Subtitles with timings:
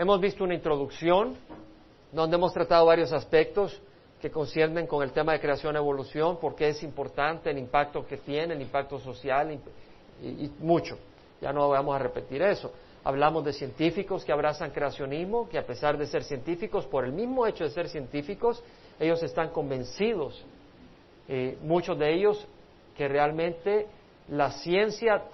[0.00, 1.36] Hemos visto una introducción
[2.10, 3.78] donde hemos tratado varios aspectos
[4.18, 8.16] que conciernen con el tema de creación y evolución, porque es importante el impacto que
[8.16, 9.60] tiene, el impacto social
[10.22, 10.96] y, mucho.
[11.42, 12.72] Ya no vamos a repetir eso.
[13.04, 17.46] Hablamos de científicos que abrazan creacionismo, que a pesar de ser científicos, por el mismo
[17.46, 18.64] hecho de ser científicos,
[18.98, 20.42] ellos están convencidos,
[21.28, 22.48] eh, muchos de ellos,
[22.96, 23.86] que realmente
[24.28, 25.24] la ciencia,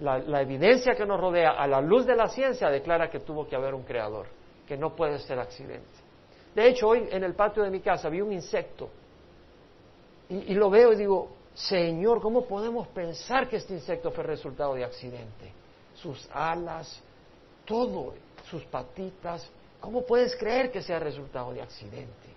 [0.00, 3.56] la evidencia que nos rodea, a la luz de la ciencia, declara que tuvo que
[3.56, 4.26] haber un creador,
[4.66, 6.08] que no puede ser accidente.
[6.54, 8.88] De hecho, hoy en el patio de mi casa vi un insecto
[10.28, 14.84] y, lo veo y digo, Señor, ¿cómo podemos pensar que este insecto fue resultado de
[14.84, 15.52] accidente?
[15.94, 17.02] Sus alas,
[17.64, 18.14] todo,
[18.50, 22.28] sus patitas, ¿cómo puedes creer que sea resultado de accidente?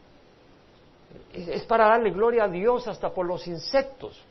[1.34, 4.24] Es para darle gloria a Dios hasta por los insectos.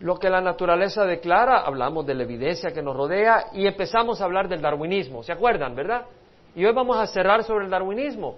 [0.00, 4.24] Lo que la naturaleza declara, hablamos de la evidencia que nos rodea y empezamos a
[4.24, 5.22] hablar del darwinismo.
[5.22, 6.06] ¿Se acuerdan, verdad?
[6.54, 8.36] Y hoy vamos a cerrar sobre el darwinismo.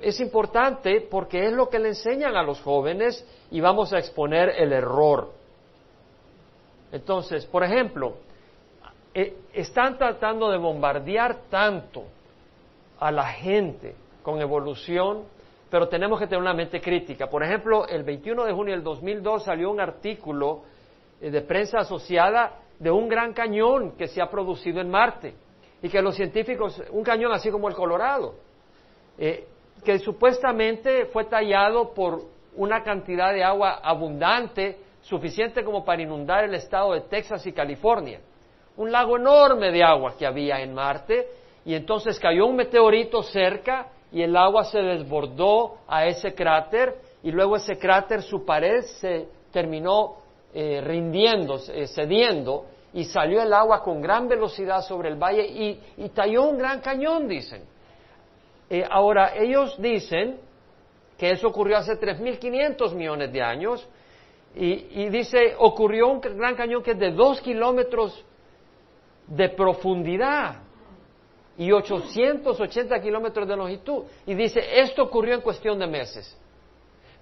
[0.00, 4.50] Es importante porque es lo que le enseñan a los jóvenes y vamos a exponer
[4.50, 5.30] el error.
[6.92, 8.14] Entonces, por ejemplo,
[9.14, 12.04] eh, están tratando de bombardear tanto
[12.98, 15.24] a la gente con evolución,
[15.70, 17.28] pero tenemos que tener una mente crítica.
[17.28, 20.62] Por ejemplo, el 21 de junio del 2002 salió un artículo
[21.30, 25.34] de prensa asociada de un gran cañón que se ha producido en Marte.
[25.80, 28.34] Y que los científicos, un cañón así como el Colorado,
[29.18, 29.46] eh,
[29.84, 32.22] que supuestamente fue tallado por
[32.56, 38.20] una cantidad de agua abundante, suficiente como para inundar el estado de Texas y California.
[38.76, 41.28] Un lago enorme de agua que había en Marte,
[41.64, 47.30] y entonces cayó un meteorito cerca y el agua se desbordó a ese cráter, y
[47.30, 50.21] luego ese cráter, su pared se terminó
[50.54, 56.08] eh, rindiendo, eh, cediendo, y salió el agua con gran velocidad sobre el valle y,
[56.10, 57.62] talló un gran cañón, dicen.
[58.68, 60.38] Eh, ahora, ellos dicen
[61.16, 63.88] que eso ocurrió hace 3.500 millones de años
[64.54, 68.22] y, dice, ocurrió un gran cañón que es de dos kilómetros
[69.26, 70.56] de profundidad
[71.56, 74.04] y 880 kilómetros de longitud.
[74.26, 76.36] Y dice, esto ocurrió en cuestión de meses.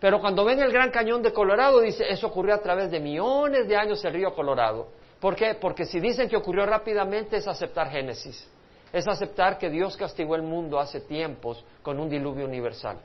[0.01, 3.69] Pero cuando ven el Gran Cañón de Colorado, dice, eso ocurrió a través de millones
[3.69, 4.89] de años el río Colorado.
[5.21, 5.55] ¿Por qué?
[5.55, 8.49] Porque si dicen que ocurrió rápidamente es aceptar Génesis,
[8.91, 12.99] es aceptar que Dios castigó el mundo hace tiempos con un diluvio universal.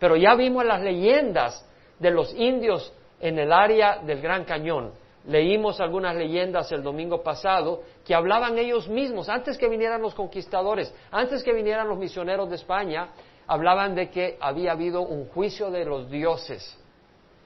[0.00, 1.64] Pero ya vimos las leyendas
[2.00, 4.90] de los indios en el área del Gran Cañón.
[5.28, 10.92] Leímos algunas leyendas el domingo pasado que hablaban ellos mismos, antes que vinieran los conquistadores,
[11.12, 13.10] antes que vinieran los misioneros de España,
[13.52, 16.78] hablaban de que había habido un juicio de los dioses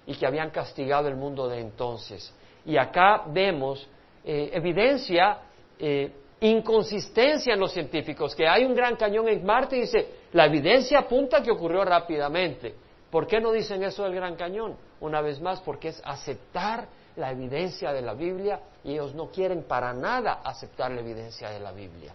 [0.06, 2.32] y que habían castigado el mundo de entonces.
[2.64, 3.88] Y acá vemos
[4.24, 5.38] eh, evidencia
[5.78, 10.46] eh, inconsistencia en los científicos, que hay un gran cañón en Marte y dice, la
[10.46, 12.72] evidencia apunta que ocurrió rápidamente.
[13.10, 14.76] ¿Por qué no dicen eso del gran cañón?
[15.00, 16.86] Una vez más, porque es aceptar
[17.16, 21.58] la evidencia de la Biblia y ellos no quieren para nada aceptar la evidencia de
[21.58, 22.12] la Biblia,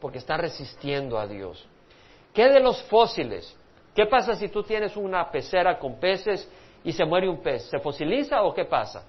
[0.00, 1.66] porque están resistiendo a Dios.
[2.32, 3.56] ¿Qué de los fósiles?
[3.94, 6.48] ¿Qué pasa si tú tienes una pecera con peces
[6.82, 7.64] y se muere un pez?
[7.64, 9.04] ¿Se fosiliza o qué pasa?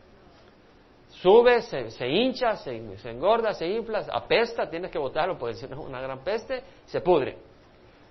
[1.22, 2.76] sube, se, hincha, se,
[3.10, 7.02] engorda, se infla, apesta, tienes que botarlo porque si no es una gran peste, se
[7.02, 7.38] pudre.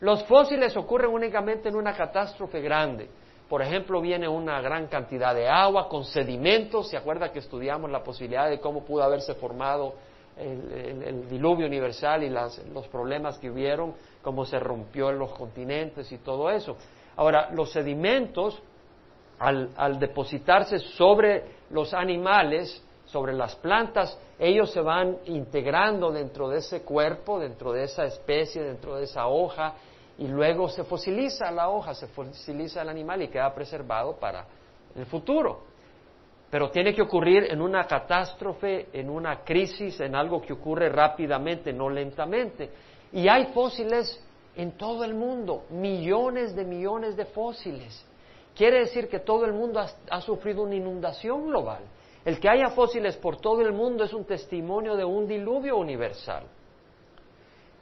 [0.01, 3.09] Los fósiles ocurren únicamente en una catástrofe grande.
[3.49, 6.89] Por ejemplo, viene una gran cantidad de agua con sedimentos.
[6.89, 9.95] ¿Se acuerda que estudiamos la posibilidad de cómo pudo haberse formado
[10.37, 16.19] el, diluvio universal y los problemas que hubieron, cómo se rompió en los continentes y
[16.19, 16.77] todo eso?
[17.17, 18.63] Ahora, los sedimentos,
[19.39, 26.83] al depositarse sobre los animales, sobre las plantas, ellos se van integrando dentro de ese
[26.83, 29.75] cuerpo, dentro de esa especie, dentro de esa hoja,
[30.19, 34.47] y luego se fosiliza la hoja, se fosiliza el animal y queda preservado para
[34.95, 35.65] el futuro.
[36.51, 41.73] Pero tiene que ocurrir en una catástrofe, en una crisis, en algo que ocurre rápidamente,
[41.73, 42.71] no lentamente.
[43.13, 44.21] Y hay fósiles
[44.57, 48.05] en todo el mundo, millones de millones de fósiles.
[48.55, 51.83] Quiere decir que todo el mundo ha, sufrido una inundación global.
[52.25, 56.45] El que haya fósiles por todo el mundo es un testimonio de un diluvio universal.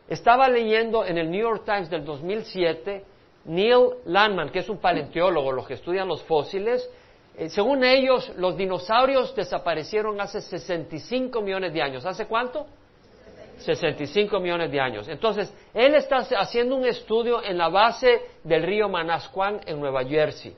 [0.09, 3.05] Estaba leyendo en el New York Times del 2007,
[3.45, 6.89] Neil Landman, que es un paleontólogo, los que estudian los fósiles,
[7.37, 12.05] eh, según ellos, los dinosaurios desaparecieron hace 65 millones de años.
[12.05, 12.67] ¿Hace cuánto?
[13.61, 15.09] 65 millones de años.
[15.09, 20.55] Entonces, él está haciendo un estudio en la base del río Manasquan en Nueva Jersey.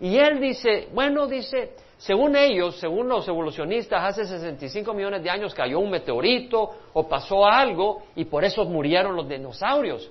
[0.00, 5.54] Y él dice, bueno, dice, según ellos, según los evolucionistas, hace 65 millones de años
[5.54, 10.10] cayó un meteorito o pasó algo y por eso murieron los dinosaurios.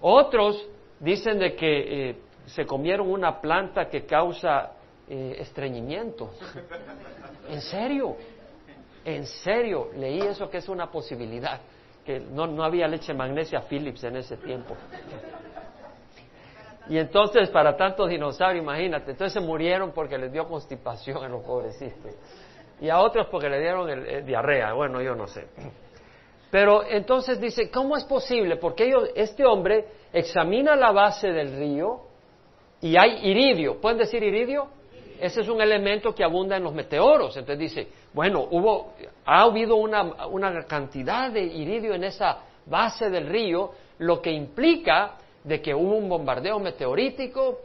[0.00, 0.66] Otros
[0.98, 2.16] dicen de que eh,
[2.46, 4.72] se comieron una planta que causa
[5.08, 6.30] eh, estreñimiento.
[7.48, 8.16] ¿En serio?
[9.06, 11.60] En serio, leí eso que es una posibilidad,
[12.04, 14.76] que no, no había leche magnesia Philips en ese tiempo.
[16.88, 21.44] Y entonces, para tantos dinosaurios, imagínate, entonces se murieron porque les dio constipación a los
[21.44, 22.14] pobrecitos.
[22.80, 25.46] Y a otros porque le dieron el, diarrea, bueno, yo no sé.
[26.50, 28.56] Pero entonces dice, ¿cómo es posible?
[28.56, 32.00] Porque ellos, este hombre examina la base del río
[32.80, 33.80] y hay iridio.
[33.80, 34.68] ¿Pueden decir iridio?
[35.20, 37.36] Ese es un elemento que abunda en los meteoros.
[37.36, 43.26] Entonces dice, bueno, hubo, ha habido una, una cantidad de iridio en esa base del
[43.26, 47.60] río, lo que implica de que hubo un bombardeo meteorítico,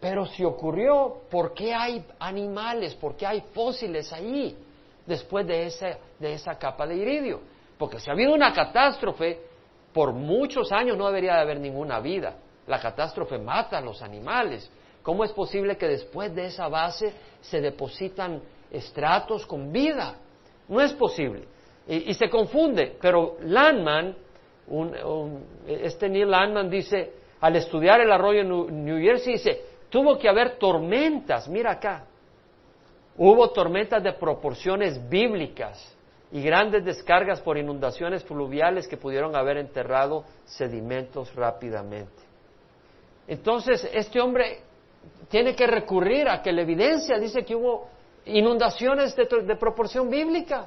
[0.00, 2.94] pero si ocurrió, ¿por qué hay animales?
[2.94, 4.56] ¿Por qué hay fósiles ahí
[5.04, 7.40] después de esa, de esa capa de iridio?
[7.78, 9.40] Porque si ha habido una catástrofe,
[9.92, 12.34] por muchos años no debería de haber ninguna vida.
[12.66, 14.70] La catástrofe mata a los animales.
[15.06, 18.42] ¿Cómo es posible que después de esa base se depositan
[18.72, 20.16] estratos con vida?
[20.66, 21.44] No es posible.
[21.86, 24.16] Y, se confunde, pero Landman,
[25.64, 30.58] este Neil Landman dice, al estudiar el arroyo en New Jersey, dice, tuvo que haber
[30.58, 32.06] tormentas, mira acá,
[33.16, 35.96] hubo tormentas de proporciones bíblicas
[36.32, 42.26] y grandes descargas por inundaciones fluviales que pudieron haber enterrado sedimentos rápidamente.
[43.28, 44.65] Entonces, este hombre
[45.28, 47.88] tiene que recurrir a que la evidencia dice que hubo
[48.26, 50.66] inundaciones de, proporción bíblica,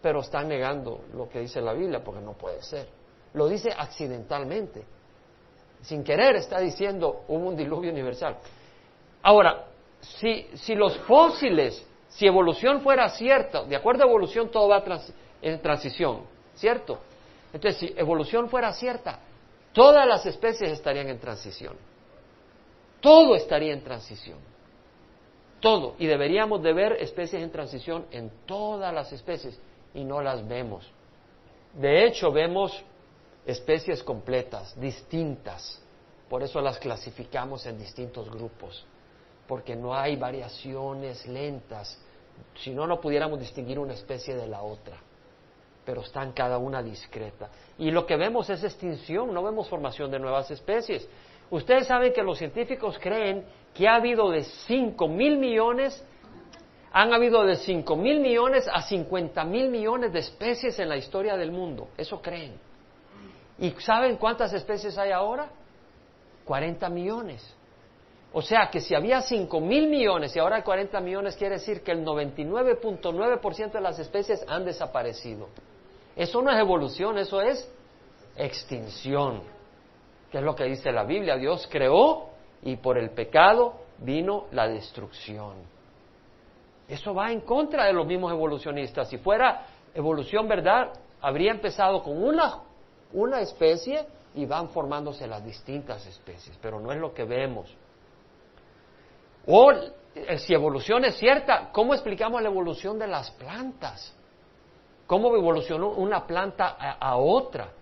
[0.00, 2.88] pero está negando lo que dice la Biblia porque no puede ser.
[3.34, 4.84] Lo dice accidentalmente,
[5.82, 8.36] sin querer está diciendo hubo un diluvio universal.
[9.22, 9.66] Ahora,
[10.00, 14.82] si, si los fósiles, si evolución fuera cierta, de acuerdo a evolución todo va
[15.42, 16.22] en transición,
[16.54, 16.98] ¿cierto?
[17.52, 19.18] Entonces, si evolución fuera cierta,
[19.72, 21.76] todas las especies estarían en transición.
[23.00, 24.38] Todo estaría en transición.
[25.60, 25.94] Todo.
[25.98, 29.58] Y deberíamos de ver especies en transición en todas las especies
[29.94, 30.88] y no las vemos.
[31.74, 32.82] De hecho, vemos
[33.46, 35.82] especies completas, distintas.
[36.28, 38.84] Por eso las clasificamos en distintos grupos,
[39.46, 41.98] porque no hay variaciones lentas.
[42.62, 44.98] Si no, no pudiéramos distinguir una especie de la otra,
[45.84, 47.48] pero están cada una discreta.
[47.78, 51.08] Y lo que vemos es extinción, no vemos formación de nuevas especies.
[51.50, 56.04] Ustedes saben que los científicos creen que ha habido de 5 mil millones,
[56.92, 61.36] han habido de 5 mil millones a 50 mil millones de especies en la historia
[61.36, 61.88] del mundo.
[61.96, 62.58] Eso creen.
[63.58, 65.48] ¿Y saben cuántas especies hay ahora?
[66.44, 67.54] 40 millones.
[68.32, 71.82] O sea que si había 5 mil millones y ahora hay 40 millones, quiere decir
[71.82, 75.48] que el 99.9% de las especies han desaparecido.
[76.14, 77.70] Eso no es evolución, eso es
[78.36, 79.57] extinción
[80.30, 81.36] que es lo que dice la Biblia.
[81.36, 82.28] Dios creó
[82.62, 85.54] y por el pecado vino la destrucción.
[86.88, 89.08] Eso va en contra de los mismos evolucionistas.
[89.08, 92.60] Si fuera evolución verdad, habría empezado con una,
[93.12, 97.74] una especie y van formándose las distintas especies, pero no es lo que vemos.
[99.46, 104.14] O eh, si evolución es cierta, ¿cómo explicamos la evolución de las plantas?
[105.06, 107.72] ¿Cómo evolucionó una planta a otra?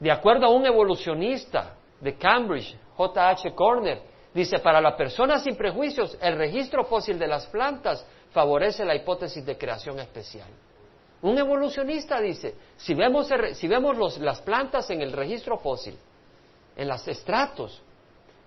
[0.00, 3.54] De acuerdo a un evolucionista de Cambridge, J.H.
[3.54, 4.00] Corner,
[4.32, 9.44] dice, para la persona sin prejuicios, el registro fósil de las plantas favorece la hipótesis
[9.44, 10.48] de creación especial.
[11.22, 15.98] Un evolucionista dice, si vemos, si vemos las plantas en el registro fósil,
[16.76, 17.82] en los estratos,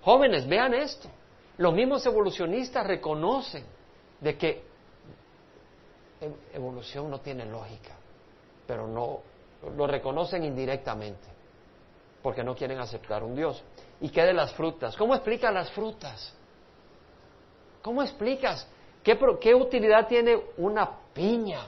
[0.03, 1.09] jóvenes, vean esto,
[1.57, 3.65] los mismos evolucionistas reconocen
[4.21, 4.63] de que
[6.53, 7.97] evolución no tiene lógica,
[8.65, 9.19] pero no
[9.75, 11.40] lo reconocen indirectamente
[12.21, 13.63] porque no quieren aceptar un Dios.
[13.99, 14.95] ¿Y qué de las frutas?
[14.95, 16.33] ¿Cómo explicas las frutas?
[17.81, 18.67] ¿Cómo explicas
[19.03, 21.67] qué, utilidad tiene una piña?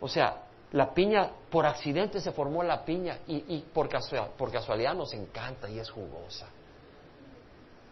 [0.00, 3.88] O sea, la piña, por accidente se formó la piña y, por,
[4.36, 6.46] por casualidad nos encanta y es jugosa.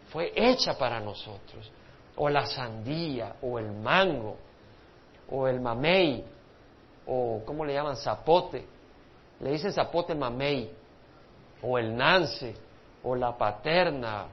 [0.09, 1.71] Fue hecha para nosotros.
[2.15, 4.37] O la sandía, o el mango,
[5.31, 6.23] o el mamey,
[7.07, 7.97] o ¿cómo le llaman?
[7.97, 8.65] Zapote.
[9.39, 10.82] Le dicen zapote mamey
[11.63, 12.53] o el nance,
[13.03, 14.27] o la paterna,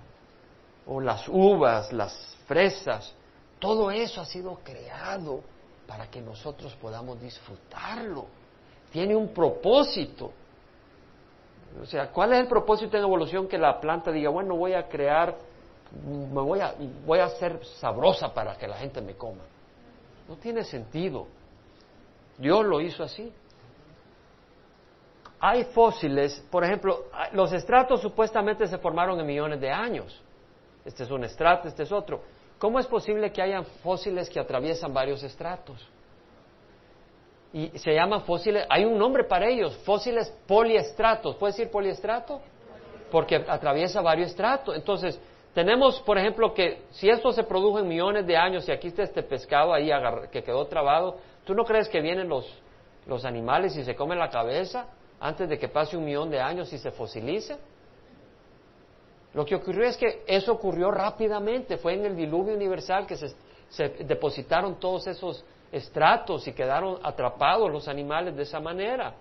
[0.86, 3.14] o las uvas, las fresas,
[3.58, 5.40] todo eso ha sido creado
[5.86, 8.26] para que nosotros podamos disfrutarlo.
[8.92, 10.32] Tiene un propósito.
[11.80, 14.88] O sea, ¿cuál es el propósito en evolución que la planta diga, bueno, voy a
[14.88, 15.36] crear
[15.92, 19.42] me voy a, voy a ser sabrosa para que la gente me coma.
[20.28, 21.26] No tiene sentido.
[22.38, 23.32] Dios lo hizo así.
[25.42, 30.22] Hay fósiles, por ejemplo, los estratos supuestamente se formaron en millones de años.
[30.84, 32.20] Este es un estrato, este es otro.
[32.58, 35.88] ¿Cómo es posible que hayan fósiles que atraviesan varios estratos?
[37.54, 41.36] Y se llaman fósiles, hay un nombre para ellos, fósiles poliestratos.
[41.36, 42.42] ¿Puede decir poliestrato?
[43.10, 44.76] Porque atraviesa varios estratos.
[44.76, 45.18] Entonces,
[45.54, 49.04] tenemos, por ejemplo, que si esto se produjo en millones de años y aquí está
[49.04, 49.90] este pescado ahí
[50.30, 52.46] que quedó trabado, ¿tú no crees que vienen los,
[53.06, 54.86] los animales y se comen la cabeza
[55.20, 57.58] antes de que pase un millón de años y se fosilice?
[59.34, 63.88] Lo que ocurrió es que eso ocurrió rápidamente, fue en el diluvio universal que se,
[64.04, 69.14] depositaron todos esos estratos y quedaron atrapados los animales de esa manera.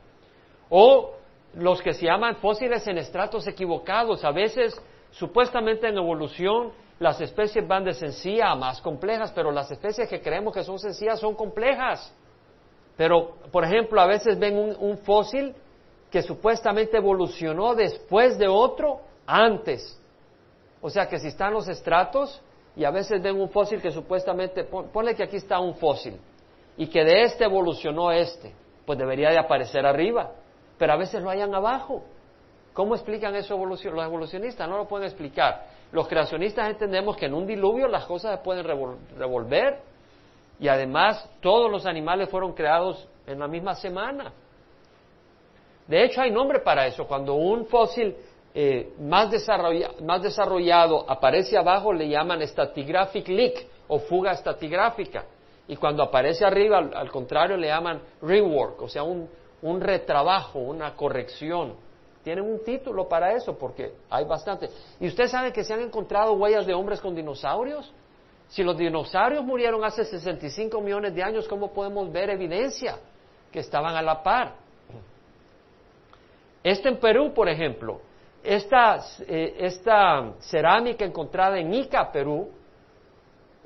[0.69, 1.13] O
[1.53, 7.67] los que se llaman fósiles en estratos equivocados, a veces supuestamente en evolución las especies
[7.67, 11.35] van de sencilla a más complejas, pero las especies que creemos que son sencillas son
[11.35, 12.13] complejas.
[12.97, 15.55] Pero, por ejemplo, a veces ven un fósil
[16.09, 19.99] que supuestamente evolucionó después de otro antes.
[20.81, 22.41] O sea que si están los estratos
[22.75, 26.19] y a veces ven un fósil que supuestamente, ponle que aquí está un fósil
[26.77, 28.53] y que de este evolucionó este,
[28.85, 30.31] pues debería de aparecer arriba,
[30.77, 32.03] pero a veces lo hayan abajo.
[32.73, 34.69] ¿Cómo explican eso los evolucionistas?
[34.69, 35.67] No lo pueden explicar.
[35.91, 39.81] Los creacionistas entendemos que en un diluvio las cosas se pueden revolver
[40.59, 44.31] y además todos los animales fueron creados en la misma semana.
[45.89, 47.07] De hecho, hay nombre para eso.
[47.07, 48.15] Cuando un fósil
[48.53, 55.25] eh, más, desarrollado aparece abajo le llaman stratigraphic leak o fuga estratigráfica.
[55.67, 59.27] Y cuando aparece arriba, al, contrario, le llaman rework, o sea, un,
[59.63, 61.73] un, retrabajo, una corrección.
[62.23, 64.69] Tienen un título para eso porque hay bastante.
[64.99, 67.91] ¿Y usted sabe que se han encontrado huellas de hombres con dinosaurios?
[68.47, 72.99] Si los dinosaurios murieron hace 65 millones de años, ¿cómo podemos ver evidencia
[73.51, 74.68] que estaban a la par?
[76.69, 77.99] Este en Perú, por ejemplo,
[78.43, 82.47] esta, eh, esta cerámica encontrada en Ica, Perú,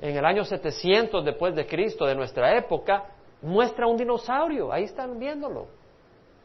[0.00, 3.04] en el año 700 después de Cristo, de nuestra época,
[3.42, 4.72] muestra un dinosaurio.
[4.72, 5.66] Ahí están viéndolo.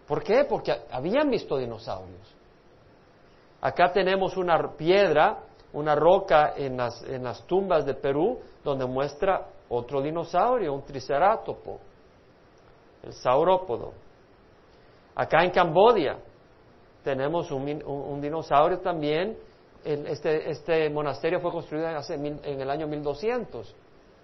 [0.06, 0.44] ¿Por qué?
[0.44, 2.36] Porque habían visto dinosaurios.
[3.62, 5.40] Acá tenemos una piedra,
[5.72, 11.80] una roca en las, en las tumbas de Perú, donde muestra otro dinosaurio, un triceratopo,
[13.04, 13.94] el saurópodo.
[15.16, 16.18] Acá en Cambodia
[17.04, 19.38] tenemos un, dinosaurio también.
[19.84, 23.76] Este, este, monasterio fue construido en, en el año 1200.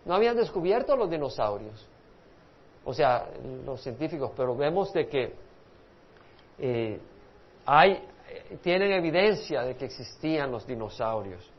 [0.05, 1.87] No habían descubierto los dinosaurios,
[2.83, 3.27] o sea,
[3.65, 5.33] los científicos, pero vemos de que
[6.59, 6.99] eh,
[7.65, 8.03] hay,
[8.61, 11.49] tienen evidencia de que existían los dinosaurios.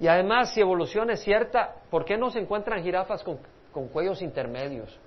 [0.00, 3.38] Y además, si evolución es cierta, ¿por qué no se encuentran jirafas con,
[3.72, 4.98] con cuellos intermedios?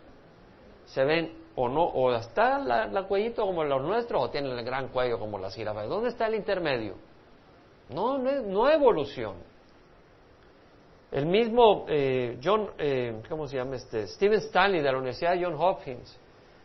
[0.86, 4.90] Se ven o no, o está la, cuellito como los nuestros, o tienen el gran
[4.90, 5.90] cuello como las jirafas.
[5.90, 6.94] ¿Dónde está el intermedio?
[7.90, 9.36] No, no, hay evolución.
[11.12, 14.06] El mismo eh, John, eh, ¿cómo se llama este?
[14.08, 16.20] Stephen Stanley de la Universidad de John Hopkins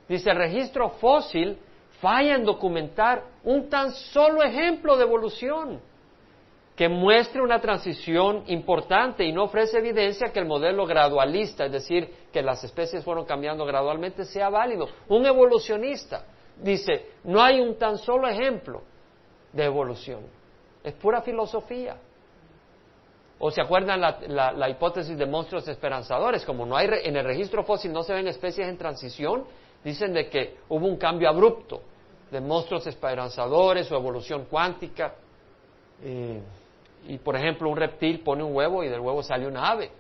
[0.07, 1.57] dice el registro fósil
[2.01, 5.81] falla en documentar un tan solo ejemplo de evolución
[6.83, 12.13] que muestre una transición importante y no ofrece evidencia que el modelo gradualista, es decir,
[12.33, 14.89] que las especies fueron cambiando gradualmente, sea válido.
[15.07, 16.25] Un evolucionista
[16.61, 18.83] dice, no hay un tan solo ejemplo
[19.53, 20.23] de evolución,
[20.83, 21.99] es pura filosofía.
[23.39, 26.45] ¿O se acuerdan la, hipótesis de monstruos esperanzadores?
[26.45, 29.45] Como no hay en el registro fósil no se ven especies en transición,
[29.85, 31.81] dicen de que hubo un cambio abrupto
[32.29, 35.15] de monstruos esperanzadores o evolución cuántica.
[36.03, 36.43] Eh,
[37.09, 39.91] y por ejemplo un reptil pone un huevo y del huevo sale una ave.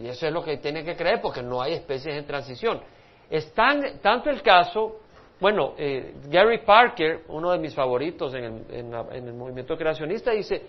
[0.00, 2.80] Y eso es lo que tiene que creer porque no hay especies en transición.
[3.28, 5.00] Es tanto el caso,
[5.40, 10.62] bueno, eh, Gary Parker, uno de mis favoritos en el, movimiento creacionista, dice,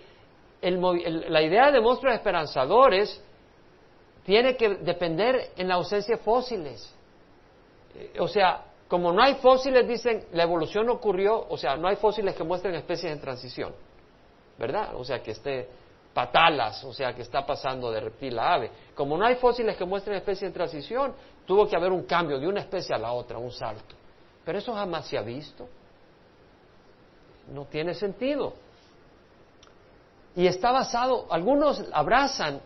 [0.62, 3.24] la idea de monstruos esperanzadores
[4.26, 6.96] tiene que depender en la ausencia de fósiles.
[7.96, 11.96] Eh, o sea, como no hay fósiles, dicen, la evolución ocurrió, o sea, no hay
[11.96, 13.74] fósiles que muestren especies en transición.
[14.60, 14.96] ¿Verdad?
[14.96, 15.70] O sea, que esté
[16.14, 18.72] patalas, o sea, que está pasando de reptil a ave.
[18.94, 21.14] Como no hay fósiles que muestren especie en transición,
[21.46, 23.96] tuvo que haber un cambio de una especie a la otra, un salto.
[24.44, 25.68] Pero eso jamás se ha visto.
[27.54, 28.54] No tiene sentido.
[30.36, 32.62] Y está basado, algunos abrazan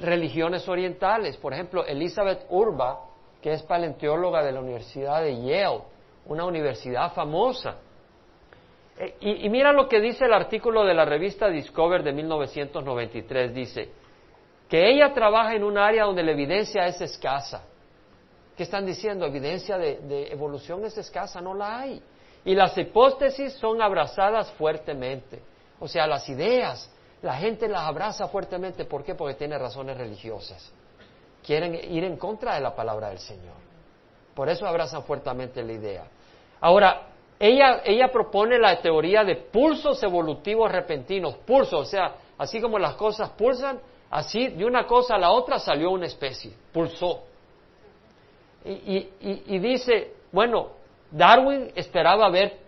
[0.00, 3.00] religiones orientales, por ejemplo, Elizabeth Urba,
[3.40, 5.80] que es paleontóloga de la Universidad de Yale,
[6.26, 7.76] una universidad famosa
[9.20, 13.54] y, y, mira lo que dice el artículo de la revista Discover de 1993.
[13.54, 13.88] Dice
[14.68, 17.64] que ella trabaja en un área donde la evidencia es escasa.
[18.56, 19.24] ¿Qué están diciendo?
[19.24, 22.02] Evidencia de, de evolución es escasa, no la hay.
[22.44, 25.40] Y las hipótesis son abrazadas fuertemente.
[25.78, 26.90] O sea, las ideas,
[27.22, 28.84] la gente las abraza fuertemente.
[28.84, 29.14] ¿Por qué?
[29.14, 30.72] Porque tiene razones religiosas.
[31.42, 33.56] Quieren ir en contra de la palabra del Señor.
[34.34, 36.04] Por eso abrazan fuertemente la idea.
[36.60, 37.09] Ahora,
[37.42, 41.36] ella, ella propone la teoría de pulsos evolutivos repentinos.
[41.36, 43.80] Pulsos, o sea, así como las cosas pulsan,
[44.10, 46.52] así de una cosa a la otra salió una especie.
[46.70, 47.22] Pulsó.
[48.62, 50.68] Y, y, y dice, bueno,
[51.10, 52.58] Darwin esperaba ver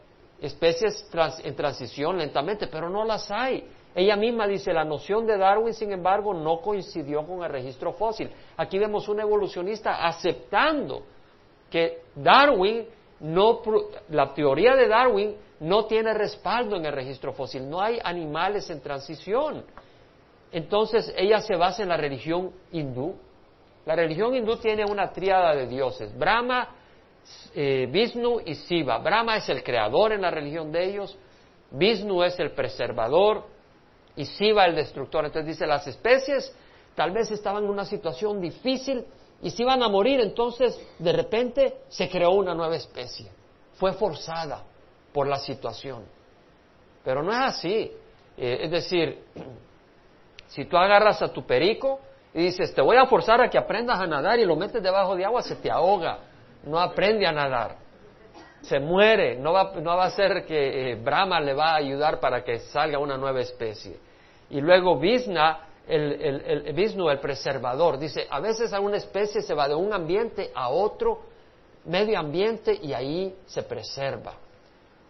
[0.40, 1.06] especies
[1.44, 3.68] en transición lentamente, pero no las hay.
[3.94, 8.30] Ella misma dice, la noción de Darwin, sin embargo, no coincidió con el registro fósil.
[8.56, 11.02] Aquí vemos un evolucionista aceptando
[11.70, 12.86] que Darwin
[13.22, 13.62] no,
[14.08, 18.80] la teoría de Darwin no tiene respaldo en el registro fósil, no hay animales en
[18.80, 19.64] transición.
[20.50, 23.14] Entonces ella se basa en la religión hindú.
[23.86, 26.68] La religión hindú tiene una tríada de dioses, Brahma,
[27.54, 28.98] eh, Vishnu y Siva.
[28.98, 31.16] Brahma es el creador en la religión de ellos,
[31.70, 33.44] Vishnu es el preservador
[34.16, 35.24] y Siva el destructor.
[35.24, 36.54] Entonces dice, las especies
[36.96, 39.04] tal vez estaban en una situación difícil
[39.42, 43.30] y se iban a morir, entonces de repente se creó una nueva especie.
[43.74, 44.62] Fue forzada
[45.12, 46.04] por la situación.
[47.04, 47.92] Pero no es así.
[48.36, 49.24] Eh, es decir,
[50.46, 52.00] si tú agarras a tu perico
[52.32, 55.16] y dices, te voy a forzar a que aprendas a nadar y lo metes debajo
[55.16, 56.20] de agua, se te ahoga
[56.64, 57.76] no aprende a nadar,
[58.60, 62.60] se muere, no va, a ser que eh, Brahma le va a ayudar para que
[62.60, 63.98] salga una nueva especie.
[64.50, 69.54] Y luego Vishna, el, el, el, el preservador, dice, a veces a una especie se
[69.54, 71.20] va de un ambiente a otro
[71.84, 74.34] medio ambiente y ahí se preserva.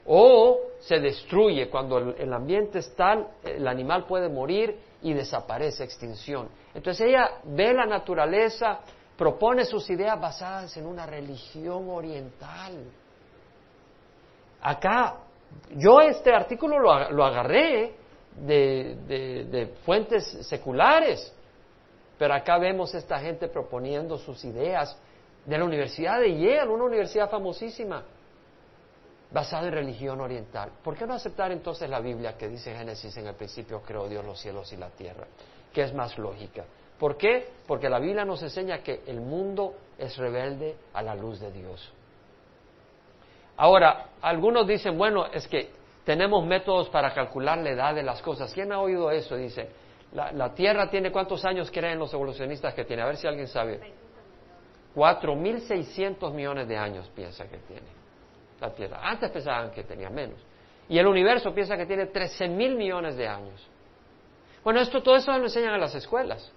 [0.06, 5.84] O se destruye cuando el, el ambiente es tal, el animal puede morir y desaparece,
[5.84, 6.48] extinción.
[6.74, 8.80] Entonces ella ve la naturaleza,
[9.16, 12.84] propone sus ideas basadas en una religión oriental.
[14.62, 15.16] Acá,
[15.76, 17.94] yo este artículo lo, agarré
[18.36, 21.32] de, fuentes seculares,
[22.18, 24.96] pero acá vemos esta gente proponiendo sus ideas
[25.44, 28.04] de la Universidad de Yale, una universidad famosísima,
[29.30, 30.70] basada en religión oriental.
[30.84, 34.24] ¿Por qué no aceptar entonces la Biblia que dice Génesis en el principio creó Dios
[34.24, 35.26] los cielos y la tierra,
[35.72, 36.64] que es más lógica?
[36.98, 37.48] ¿Por qué?
[37.66, 41.92] Porque la Biblia nos enseña que el mundo es rebelde a la luz de Dios.
[43.56, 45.70] Ahora, algunos dicen, bueno, es que
[46.04, 48.52] tenemos métodos para calcular la edad de las cosas.
[48.52, 49.36] ¿Quién ha oído eso?
[49.36, 49.68] Dice,
[50.12, 53.02] la, Tierra tiene cuántos años creen los evolucionistas que tiene.
[53.02, 53.80] A ver si alguien sabe.
[54.94, 57.86] 4.600 millones de años piensa que tiene
[58.60, 59.00] la Tierra.
[59.02, 60.38] Antes pensaban que tenía menos.
[60.88, 63.66] Y el universo piensa que tiene 13.000 millones de años.
[64.62, 66.52] Bueno, esto, todo eso lo enseñan en las escuelas.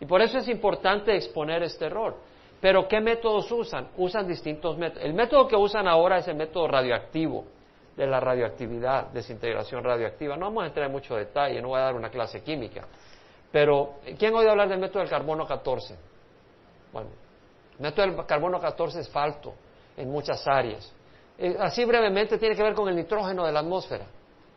[0.00, 2.16] Y por eso es importante exponer este error.
[2.60, 3.88] Pero ¿qué métodos usan?
[3.96, 5.04] Usan distintos métodos.
[5.04, 7.44] El método que usan ahora es el método radioactivo,
[7.96, 10.36] de la radioactividad, desintegración radioactiva.
[10.36, 12.86] No vamos a entrar en mucho detalle, no voy a dar una clase química.
[13.50, 15.96] Pero, ¿quién ha oído hablar del método del carbono 14?
[16.92, 17.10] Bueno,
[17.74, 19.54] el método del carbono 14 es falto
[19.96, 20.92] en muchas áreas.
[21.38, 24.06] Eh, así brevemente tiene que ver con el nitrógeno de la atmósfera.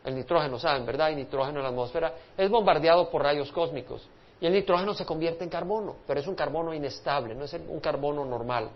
[0.04, 1.10] El nitrógeno, ¿saben, verdad?
[1.10, 4.08] El nitrógeno en la atmósfera es bombardeado por rayos cósmicos.
[4.42, 7.80] Y el nitrógeno se convierte en carbono, pero es un carbono inestable, no es un
[7.82, 8.70] carbono normal.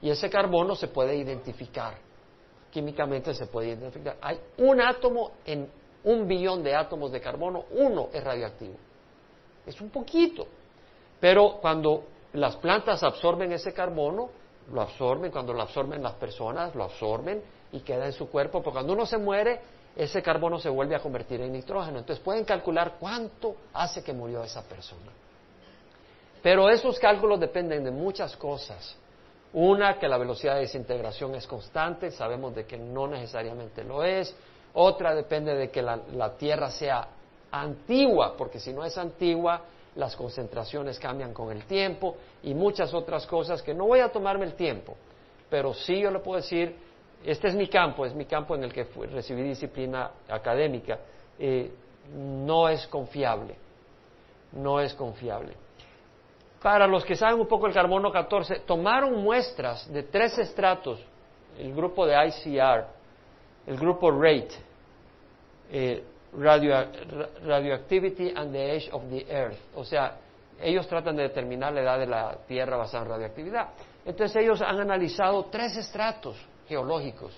[0.00, 1.94] Y ese carbono se puede identificar,
[2.72, 4.16] químicamente se puede identificar.
[4.20, 5.70] Hay un átomo en
[6.04, 8.74] un billón de átomos de carbono, uno es radioactivo.
[9.66, 10.46] Es un poquito.
[11.20, 14.30] Pero cuando las plantas absorben ese carbono,
[14.72, 18.76] lo absorben, cuando lo absorben las personas, lo absorben y queda en su cuerpo, porque
[18.76, 19.60] cuando uno se muere,
[19.94, 21.98] ese carbono se vuelve a convertir en nitrógeno.
[21.98, 25.12] Entonces pueden calcular cuánto hace que murió esa persona.
[26.42, 28.96] Pero esos cálculos dependen de muchas cosas.
[29.54, 34.34] Una, que la velocidad de desintegración es constante, sabemos de que no necesariamente lo es.
[34.74, 37.06] Otra depende de que la, la Tierra sea
[37.50, 39.62] antigua, porque si no es antigua,
[39.96, 44.46] las concentraciones cambian con el tiempo y muchas otras cosas que no voy a tomarme
[44.46, 44.96] el tiempo.
[45.50, 46.74] Pero sí yo le puedo decir
[47.24, 50.98] este es mi campo, es mi campo en el que recibí disciplina académica,
[51.38, 51.70] eh,
[52.14, 53.54] no es confiable,
[54.52, 55.54] no es confiable.
[56.62, 61.04] Para los que saben un poco el carbono 14, tomaron muestras de tres estratos,
[61.58, 62.86] el grupo de ICR,
[63.66, 64.54] el grupo RATE,
[65.72, 70.16] eh, Radioactivity and the Age of the Earth, o sea,
[70.62, 73.68] ellos tratan de determinar la edad de la Tierra basada en radioactividad.
[74.06, 76.36] Entonces ellos han analizado tres estratos
[76.68, 77.36] geológicos.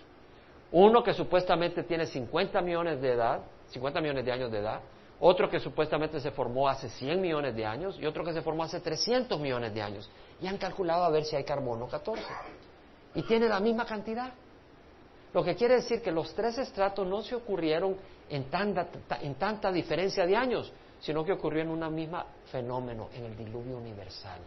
[0.71, 4.81] Uno que supuestamente tiene 50 millones de edad, 50 millones de años de edad,
[5.27, 8.65] otro que supuestamente se formó hace 100 millones de años y otro que se formó
[8.65, 10.11] hace 300 millones de años.
[10.39, 12.23] Y han calculado a ver si hay carbono 14.
[13.15, 14.35] Y tiene la misma cantidad.
[15.33, 17.97] Lo que quiere decir que los tres estratos no se ocurrieron
[18.29, 18.87] en tanta,
[19.23, 23.79] en tanta diferencia de años, sino que ocurrió en un mismo fenómeno, en el diluvio
[23.79, 24.41] universal.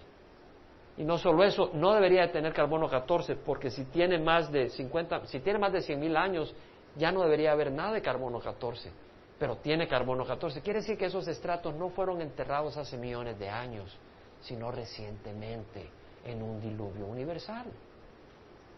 [0.96, 4.70] Y no solo eso, no debería de tener carbono 14, porque si tiene más de
[4.70, 6.54] 50, si tiene más de 100 mil años,
[6.96, 8.92] ya no debería haber nada de carbono 14,
[9.40, 10.62] pero tiene carbono 14.
[10.62, 13.96] Quiere decir que esos estratos no fueron enterrados hace millones de años,
[14.42, 15.90] sino recientemente
[16.26, 17.66] en un diluvio universal.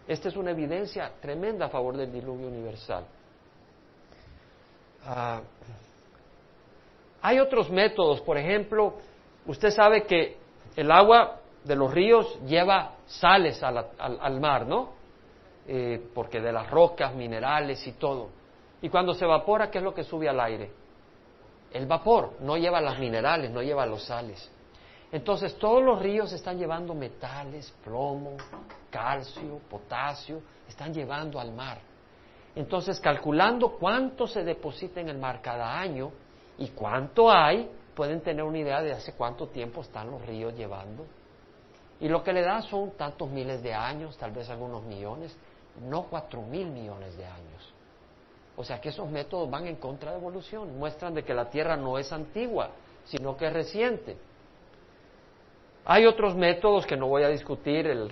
[0.08, 3.06] Esta es una evidencia tremenda a favor del diluvio universal.
[5.06, 5.42] Ah,
[7.22, 8.96] hay otros métodos, por ejemplo,
[9.46, 10.38] usted sabe que
[10.76, 14.94] el agua de los ríos lleva sales al, mar, ¿no?
[15.68, 18.39] Eh, porque de las rocas, minerales y todo.
[18.82, 20.72] Y cuando se evapora, ¿qué es lo que sube al aire?
[21.72, 24.52] El vapor, no lleva las minerales, no lleva los sales.
[25.12, 28.38] Entonces todos los ríos están llevando metales, plomo,
[28.90, 31.80] calcio, potasio, están llevando al mar.
[32.56, 36.12] Entonces calculando cuánto se deposita en el mar cada año
[36.58, 41.06] y cuánto hay, pueden tener una idea de hace cuánto tiempo están los ríos llevando
[42.00, 45.36] y lo que le da son tantos miles de años, tal vez algunos millones,
[45.82, 47.74] no cuatro mil millones de años.
[48.60, 51.78] O sea que esos métodos van en contra de evolución, muestran de que la Tierra
[51.78, 52.72] no es antigua,
[53.06, 54.18] sino que es reciente.
[55.86, 58.12] Hay otros métodos que no voy a discutir, el,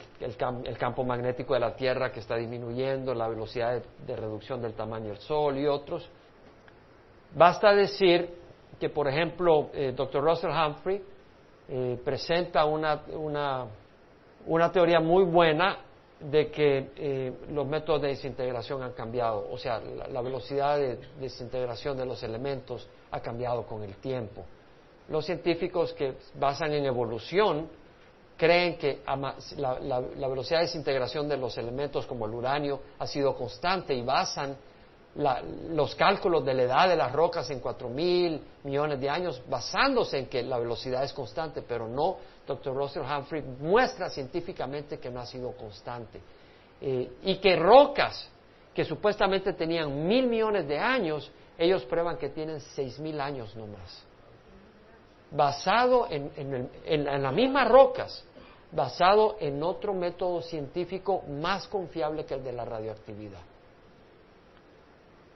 [0.78, 5.18] campo magnético de la Tierra que está disminuyendo, la velocidad de, reducción del tamaño del
[5.18, 6.10] Sol y otros.
[7.36, 8.34] Basta decir
[8.80, 10.24] que, por ejemplo, el eh, Dr.
[10.24, 11.04] Russell Humphrey
[11.68, 13.02] eh, presenta una,
[14.46, 15.80] una, teoría muy buena
[16.20, 21.96] de que eh, los métodos de desintegración han cambiado, o sea, la, velocidad de desintegración
[21.96, 24.44] de los elementos ha cambiado con el tiempo.
[25.10, 27.70] Los científicos que basan en evolución
[28.36, 29.02] creen que
[29.58, 34.02] la, la, velocidad de desintegración de los elementos como el uranio ha sido constante y
[34.02, 34.58] basan
[35.70, 40.20] los cálculos de la edad de las rocas en cuatro mil millones de años basándose
[40.20, 42.74] en que la velocidad es constante, pero no, Dr.
[42.74, 46.22] Russell Humphrey muestra científicamente que no ha sido constante.
[46.80, 48.30] Eh, y que rocas
[48.74, 54.04] que supuestamente tenían mil millones de años, ellos prueban que tienen seis mil años nomás.
[55.30, 56.32] Basado en,
[56.86, 58.24] en las mismas rocas,
[58.72, 63.42] basado en otro método científico más confiable que el de la radioactividad.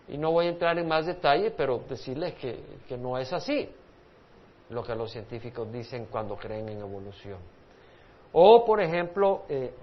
[0.08, 3.69] Y no voy a entrar en más detalle, pero decirles que, no es así
[4.71, 7.39] lo que los científicos dicen cuando creen en evolución.
[8.34, 9.73] O, por ejemplo, eh,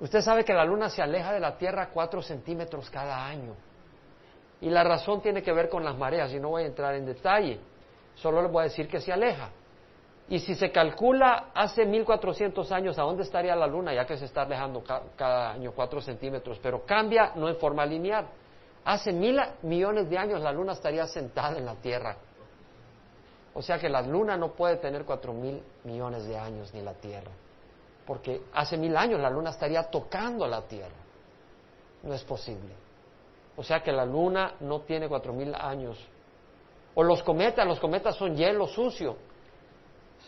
[0.00, 3.54] usted sabe que la Luna se aleja de la Tierra cuatro centímetros cada año.
[4.60, 7.04] Y la razón tiene que ver con las mareas, y no voy a entrar en
[7.04, 7.58] detalle.
[8.14, 9.50] Solo les voy a decir que se aleja.
[10.28, 14.24] Y si se calcula hace 1400 años a dónde estaría la Luna, ya que se
[14.24, 14.82] está alejando
[15.16, 18.26] cada año cuatro centímetros, pero cambia no en forma lineal,
[18.84, 22.16] Hace mil millones de años la luna estaría sentada en la Tierra.
[23.54, 26.94] O sea que la luna no puede tener cuatro mil millones de años ni la
[26.94, 27.30] Tierra.
[28.04, 30.96] Porque hace mil años la luna estaría tocando la Tierra.
[32.02, 32.74] No es posible.
[33.56, 35.96] O sea que la luna no tiene cuatro mil años.
[36.96, 39.16] O los cometas, los cometas son hielo sucio.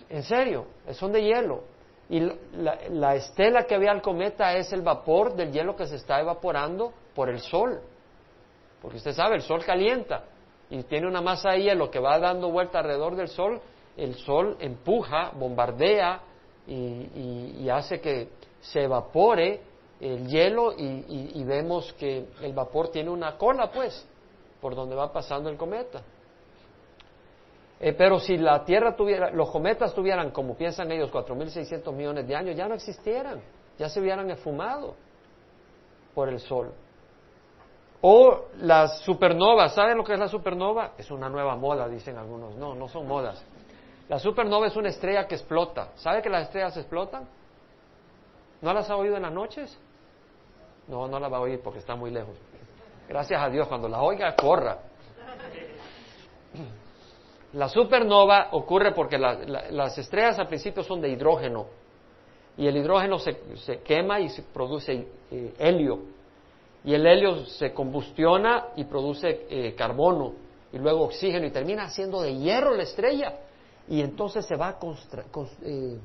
[0.08, 1.64] En serio, son de hielo.
[2.08, 5.96] Y la, la estela que ve al cometa es el vapor del hielo que se
[5.96, 7.80] está evaporando por el sol.
[8.80, 10.24] Porque usted sabe, el sol calienta
[10.70, 13.60] y tiene una masa de hielo que va dando vuelta alrededor del sol,
[13.96, 16.20] el sol empuja, bombardea
[16.66, 18.28] y, hace que
[18.60, 19.60] se evapore
[20.00, 24.06] el hielo y, vemos que el vapor tiene una cola, pues,
[24.60, 26.02] por donde va pasando el cometa.
[27.78, 32.34] Eh, pero si la Tierra tuviera, los cometas tuvieran, como piensan ellos, 4.600 millones de
[32.34, 33.42] años, ya no existieran,
[33.78, 34.94] ya se hubieran esfumado
[36.14, 36.72] por el Sol.
[38.08, 40.92] O las supernovas, ¿saben lo que es la supernova?
[40.96, 42.54] Es una nueva moda, dicen algunos.
[42.54, 43.44] No, no son modas.
[44.08, 45.88] La supernova es una estrella que explota.
[45.96, 47.28] ¿Sabe que las estrellas explotan?
[48.62, 49.76] ¿No las ha oído en las noches?
[50.86, 52.36] No, no las va a oír porque está muy lejos.
[53.08, 54.78] Gracias a Dios, cuando las oiga, corra.
[57.54, 61.66] La supernova ocurre porque las estrellas al principio son de hidrógeno
[62.56, 66.14] y el hidrógeno se, quema y se produce eh, helio
[66.86, 70.34] y el helio se combustiona y produce eh, carbono
[70.72, 73.40] y luego oxígeno y termina haciendo de hierro la estrella
[73.88, 74.78] y entonces se va
[75.62, 75.98] eh,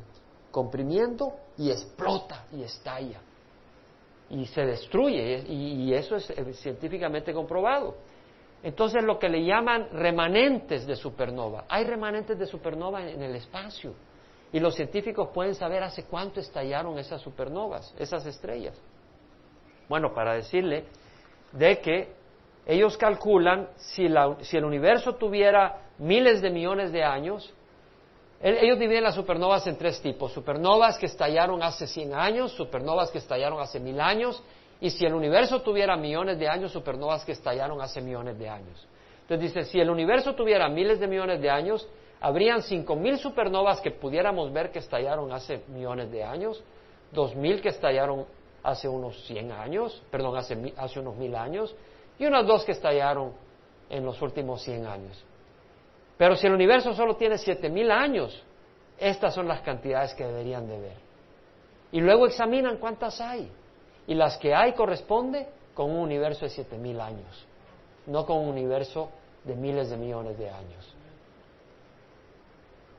[0.49, 3.21] comprimiendo y explota y estalla.
[4.31, 7.95] y se destruye, y, eso es eh, científicamente comprobado.
[8.63, 11.65] Entonces, lo que le llaman remanentes de supernova.
[11.67, 13.93] Hay remanentes de supernova en el espacio.
[14.53, 18.79] Y los científicos pueden saber hace cuánto estallaron esas supernovas, esas estrellas.
[19.91, 20.85] Bueno, para decirle
[21.51, 22.13] de que
[22.65, 24.07] ellos calculan si,
[24.39, 27.53] si el universo tuviera miles de millones de años,
[28.41, 30.31] ellos dividen las supernovas en tres tipos.
[30.31, 34.41] Supernovas que estallaron hace 100 años, supernovas que estallaron hace mil años,
[34.79, 38.87] y si el universo tuviera millones de años, supernovas que estallaron hace millones de años.
[39.23, 41.85] Entonces dice, si el universo tuviera miles de millones de años,
[42.21, 46.63] habrían cinco mil supernovas que pudiéramos ver que estallaron hace millones de años,
[47.11, 48.25] dos mil que estallaron
[48.63, 51.75] hace unos 100 años, perdón, hace, unos mil años,
[52.19, 53.33] y unas dos que estallaron
[53.89, 55.23] en los últimos 100 años.
[56.17, 58.43] Pero si el universo solo tiene siete mil años,
[58.99, 60.97] estas son las cantidades que deberían de ver.
[61.91, 63.51] Y luego examinan cuántas hay.
[64.05, 67.47] Y las que hay corresponde con un universo de siete mil años,
[68.05, 69.09] no con un universo
[69.43, 70.95] de miles de millones de años.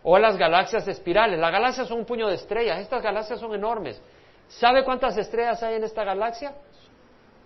[0.02, 1.38] O las galaxias espirales.
[1.38, 2.80] Las galaxias son un puño de estrellas.
[2.80, 4.00] Estas galaxias son enormes.
[4.48, 6.54] ¿Sabe cuántas estrellas hay en esta galaxia?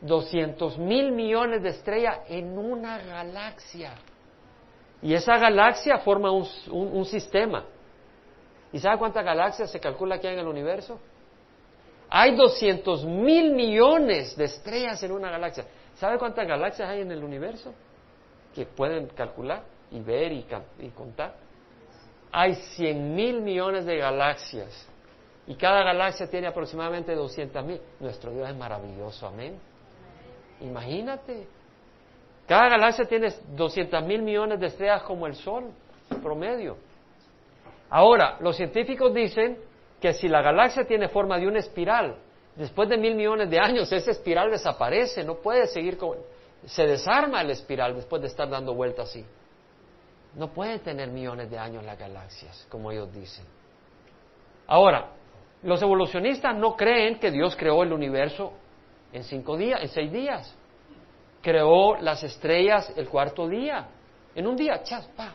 [0.01, 3.95] 200 mil millones de estrellas en una galaxia.
[5.03, 7.65] Y esa galaxia forma un, sistema.
[8.73, 10.99] ¿Y sabe cuántas galaxias se calcula que hay en el universo?
[12.09, 15.67] Hay 200 mil millones de estrellas en una galaxia.
[15.97, 17.73] ¿Sabe cuántas galaxias hay en el universo?
[18.55, 20.47] Que pueden calcular y ver y,
[20.81, 21.35] y contar.
[22.33, 24.89] Hay 100 mil millones de galaxias.
[25.47, 27.81] Y cada galaxia tiene aproximadamente 200 mil.
[28.01, 29.59] Nuestro Dios es maravilloso, amén.
[30.61, 31.47] Imagínate.
[32.47, 35.71] Cada galaxia tiene 200 mil millones de estrellas como el Sol,
[36.23, 36.77] promedio.
[37.91, 39.59] Ahora, los científicos dicen
[40.01, 42.17] que si la galaxia tiene forma de una espiral,
[42.57, 46.19] después de mil millones de años esa espiral desaparece, no puede seguir con...
[46.65, 49.25] Se desarma la espiral después de estar dando vueltas así.
[50.35, 53.45] No puede tener millones de años las galaxias, como ellos dicen.
[54.67, 55.11] Ahora,
[55.63, 58.53] los evolucionistas no creen que Dios creó el universo
[59.13, 60.57] en cinco días, en seis días
[61.47, 63.87] creó las estrellas el cuarto día.
[64.35, 65.33] En un día, chas, pa,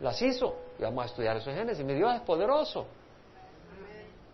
[0.00, 0.54] las hizo.
[0.78, 1.82] Y vamos a estudiar eso en Génesis.
[1.82, 2.86] Mi Dios es poderoso.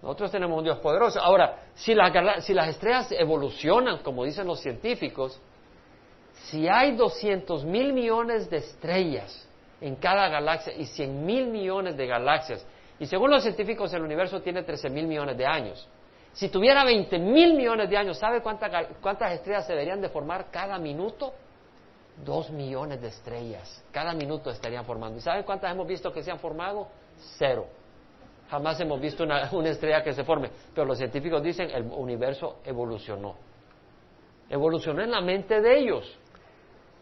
[0.03, 1.20] Nosotros tenemos un Dios poderoso.
[1.20, 1.94] Ahora, si,
[2.40, 5.40] si las estrellas evolucionan, como dicen los científicos,
[6.46, 9.48] si hay 200 mil millones de estrellas
[9.81, 12.66] en cada galaxia y 100 mil millones de galaxias,
[13.01, 15.89] y según los científicos el universo tiene 13 mil millones de años,
[16.33, 20.79] si tuviera 20 mil millones de años, ¿sabe cuántas, estrellas se deberían de formar cada
[20.79, 21.33] minuto?
[22.25, 23.83] Dos millones de estrellas.
[23.91, 25.19] Cada minuto estarían formando.
[25.19, 26.89] ¿Y sabe cuántas hemos visto que se han formado?
[27.39, 27.67] Cero.
[28.51, 30.51] Jamás hemos visto una, una estrella que se forme.
[30.75, 33.35] Pero los científicos dicen el universo evolucionó.
[34.49, 36.19] Evolucionó en la mente de ellos.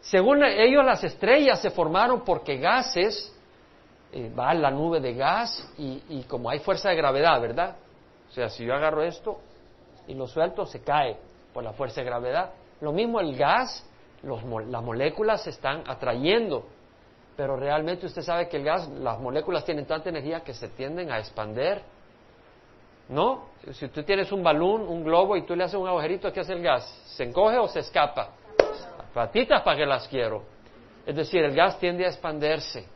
[0.00, 3.34] Según ellos, las estrellas se formaron porque gases,
[4.12, 7.76] eh, va la nube de gas y, y como hay fuerza de gravedad, ¿verdad?
[8.28, 9.38] O sea, si yo agarro esto
[10.06, 11.16] y lo suelto, se cae
[11.52, 12.50] por la fuerza de gravedad.
[12.80, 13.84] Lo mismo el gas,
[14.22, 16.66] las moléculas se están atrayendo,
[17.36, 21.10] pero realmente usted sabe que el gas, las moléculas tienen tanta energía que se tienden
[21.10, 21.82] a expander.
[23.08, 23.46] ¿No?
[23.72, 26.52] Si tú tienes un balón, un globo y tú le haces un agujerito, ¿qué hace
[26.52, 26.84] el gas?
[27.06, 28.30] ¿Se encoge o se escapa?
[29.14, 30.42] Patitas para que las quiero.
[31.06, 32.86] Es decir, el gas tiende a expandirse.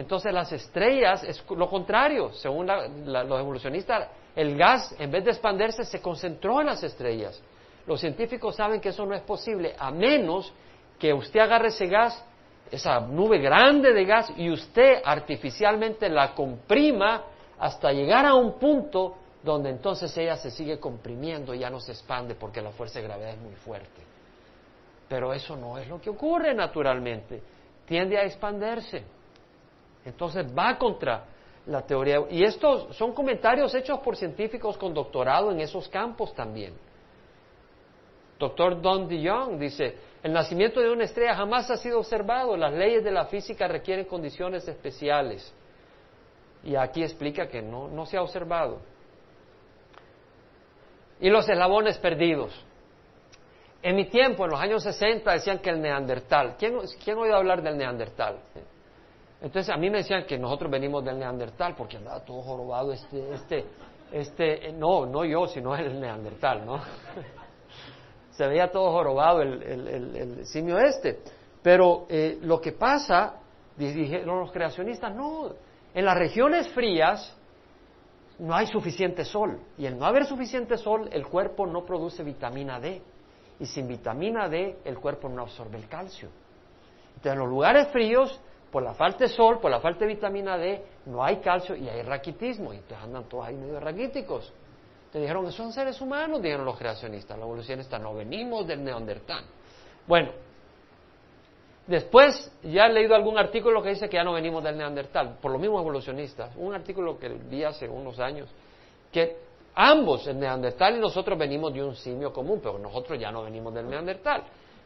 [0.00, 5.84] Entonces las estrellas es lo contrario, según los evolucionistas, el gas, en vez de expandirse,
[5.84, 7.38] se concentró en las estrellas.
[7.86, 10.54] Los científicos saben que eso no es posible, a menos
[10.98, 12.24] que usted agarre ese gas,
[12.70, 17.24] esa nube grande de gas, y usted artificialmente la comprima
[17.58, 21.92] hasta llegar a un punto donde entonces ella se sigue comprimiendo y ya no se
[21.92, 24.00] expande porque la fuerza de gravedad es muy fuerte.
[25.10, 27.42] Pero eso no es lo que ocurre naturalmente,
[27.84, 29.19] tiende a expandirse.
[30.04, 31.24] Entonces va contra
[31.66, 32.20] la teoría.
[32.30, 36.74] Y estos son comentarios hechos por científicos con doctorado en esos campos también.
[38.38, 43.04] Doctor Don DeYoung dice, el nacimiento de una estrella jamás ha sido observado, las leyes
[43.04, 45.52] de la física requieren condiciones especiales.
[46.64, 48.80] Y aquí explica que no, no se ha observado.
[51.20, 52.64] Y los eslabones perdidos.
[53.82, 56.56] En mi tiempo, en los años 60, decían que el neandertal.
[56.58, 58.38] ¿Quién, ¿quién ha oído hablar del neandertal?
[59.42, 63.32] Entonces a mí me decían que nosotros venimos del neandertal porque andaba todo jorobado este,
[63.32, 63.64] este,
[64.12, 66.80] este, no, no yo, sino el neandertal, ¿no?
[68.32, 71.20] Se veía todo jorobado el, el, simio este.
[71.62, 73.34] Pero eh, lo que pasa,
[73.76, 75.52] dijeron los creacionistas, no,
[75.92, 77.36] en las regiones frías,
[78.38, 79.60] no hay suficiente sol.
[79.76, 83.02] Y el no haber suficiente sol, el cuerpo no produce vitamina D.
[83.58, 86.30] Y sin vitamina D, el cuerpo no absorbe el calcio.
[87.08, 90.56] Entonces, en los lugares fríos, por la falta de sol, por la falta de vitamina
[90.56, 92.72] D, no hay calcio y hay raquitismo.
[92.72, 94.52] Y entonces andan todos ahí medio raquíticos.
[95.12, 99.44] Te dijeron son seres humanos, dijeron los creacionistas, los evolucionistas, no venimos del neandertal.
[100.06, 100.30] Bueno,
[101.86, 105.50] después ya he leído algún artículo que dice que ya no venimos del neandertal, por
[105.50, 106.54] los mismos evolucionistas.
[106.56, 108.48] Un artículo que vi hace unos años,
[109.10, 109.36] que
[109.74, 113.74] ambos, el neandertal y nosotros venimos de un simio común, pero nosotros ya no venimos
[113.74, 114.44] del neandertal.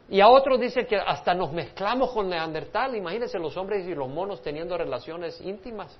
[0.09, 2.95] Y a otros dicen que hasta nos mezclamos con neandertal.
[2.95, 5.97] Imagínense los hombres y los monos teniendo relaciones íntimas.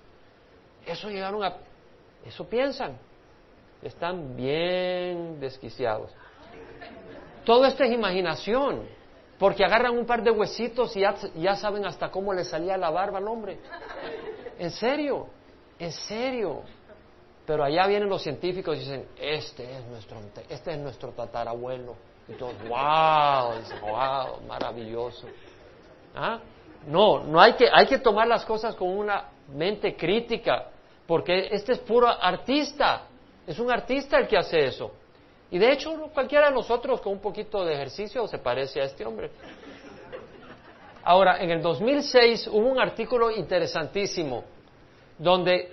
[0.86, 1.58] Eso llegaron a...
[2.26, 2.98] Eso piensan
[3.88, 6.12] están bien desquiciados.
[7.46, 8.88] Todo esto es imaginación,
[9.38, 13.20] porque agarran un par de huesitos y ya, saben hasta cómo le salía la barba
[13.20, 13.60] al hombre.
[14.58, 15.28] En serio,
[15.78, 16.62] en serio.
[17.46, 20.18] Pero allá vienen los científicos y dicen, este es nuestro,
[20.50, 21.96] este es nuestro tatarabuelo.
[22.28, 22.34] Y
[22.68, 25.28] wow, wow, maravilloso.
[26.16, 26.40] ¿Ah?
[26.88, 30.68] No, no hay que, hay que tomar las cosas con una mente crítica,
[31.06, 33.04] porque este es puro artista.
[33.46, 34.92] Es un artista el que hace eso.
[35.52, 39.06] Y de hecho, cualquiera de nosotros con un poquito de ejercicio se parece a este
[39.06, 39.30] hombre.
[41.04, 44.44] Ahora, en el 2006 hubo un artículo interesantísimo
[45.18, 45.70] donde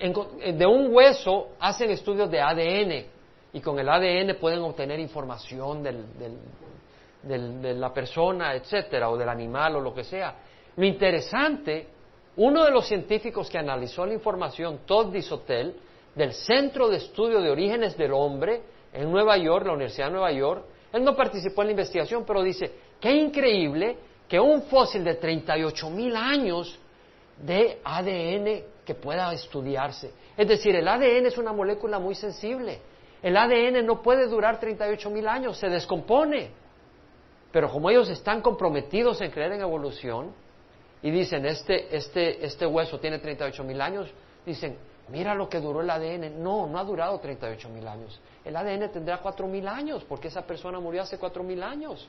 [0.54, 3.06] de un hueso hacen estudios de ADN
[3.52, 9.80] y con el ADN pueden obtener información de la persona, etcétera, o del animal o
[9.80, 10.36] lo que sea.
[10.76, 11.86] Lo interesante,
[12.36, 15.74] uno de los científicos que analizó la información, Todd Disotel,
[16.14, 18.62] del Centro de Estudio de Orígenes del Hombre
[18.92, 20.64] en Nueva York, la Universidad de Nueva York.
[20.92, 23.96] Él no participó en la investigación, pero dice, qué increíble
[24.28, 26.78] que un fósil de 38 mil años
[27.38, 30.12] de ADN que pueda estudiarse.
[30.36, 32.80] Es decir, el ADN es una molécula muy sensible.
[33.22, 36.50] El ADN no puede durar 38 mil años, se descompone.
[37.52, 40.32] Pero como ellos están comprometidos en creer en evolución
[41.02, 44.12] y dicen, este, este, este hueso tiene 38 mil años,
[44.44, 44.76] dicen,
[45.08, 46.42] Mira lo que duró el ADN.
[46.42, 48.20] No, no ha durado 38 mil años.
[48.44, 52.08] El ADN tendrá 4 mil años porque esa persona murió hace 4 mil años.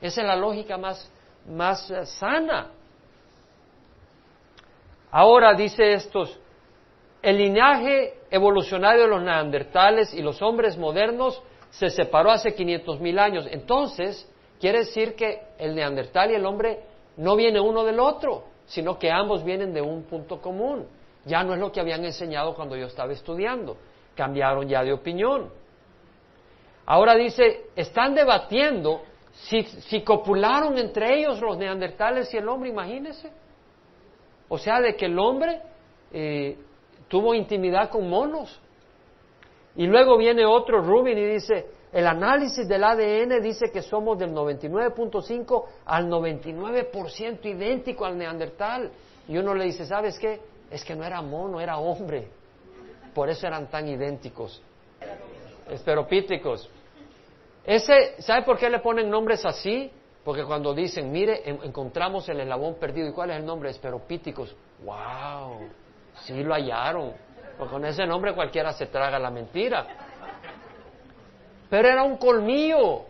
[0.00, 1.10] Esa es la lógica más,
[1.48, 2.70] más eh, sana.
[5.10, 6.38] Ahora dice estos,
[7.26, 13.18] el linaje evolucionario de los neandertales y los hombres modernos se separó hace 500 mil
[13.18, 13.48] años.
[13.50, 16.78] Entonces, quiere decir que el neandertal y el hombre
[17.16, 20.86] no vienen uno del otro, sino que ambos vienen de un punto común.
[21.24, 23.76] Ya no es lo que habían enseñado cuando yo estaba estudiando.
[24.14, 25.50] Cambiaron ya de opinión.
[26.86, 33.32] Ahora dice, están debatiendo si, copularon entre ellos los neandertales y el hombre, imagínense.
[34.46, 35.60] O sea, de que el hombre
[36.12, 36.56] eh,
[37.08, 38.60] tuvo intimidad con monos.
[39.76, 44.32] Y luego viene otro Rubin y dice, el análisis del ADN dice que somos del
[44.32, 48.90] 99.5 al 99% idéntico al neandertal.
[49.28, 50.40] Y uno le dice, ¿sabes qué?
[50.70, 52.28] es que no era mono, era hombre.
[53.14, 54.60] Por eso eran tan idénticos.
[55.70, 56.68] Esperopíticos.
[57.64, 59.90] Ese, ¿Sabe por qué le ponen nombres así?
[60.24, 63.70] Porque cuando dicen, mire, encontramos el eslabón perdido, ¿y cuál es el nombre?
[63.70, 64.54] Esperopíticos.
[64.84, 65.68] ¡Wow!
[66.20, 67.12] Sí lo hallaron.
[67.58, 69.86] Porque con ese nombre cualquiera se traga la mentira.
[71.70, 73.02] Pero era un colmillo.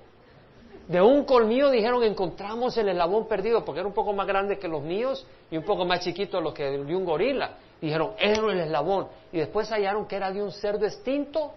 [0.88, 4.68] De un colmillo dijeron encontramos el eslabón perdido, porque era un poco más grande que
[4.68, 7.56] los míos y un poco más chiquito lo que de un gorila.
[7.80, 9.08] Dijeron, era el eslabón.
[9.32, 11.52] Y después hallaron que era de un cerdo extinto.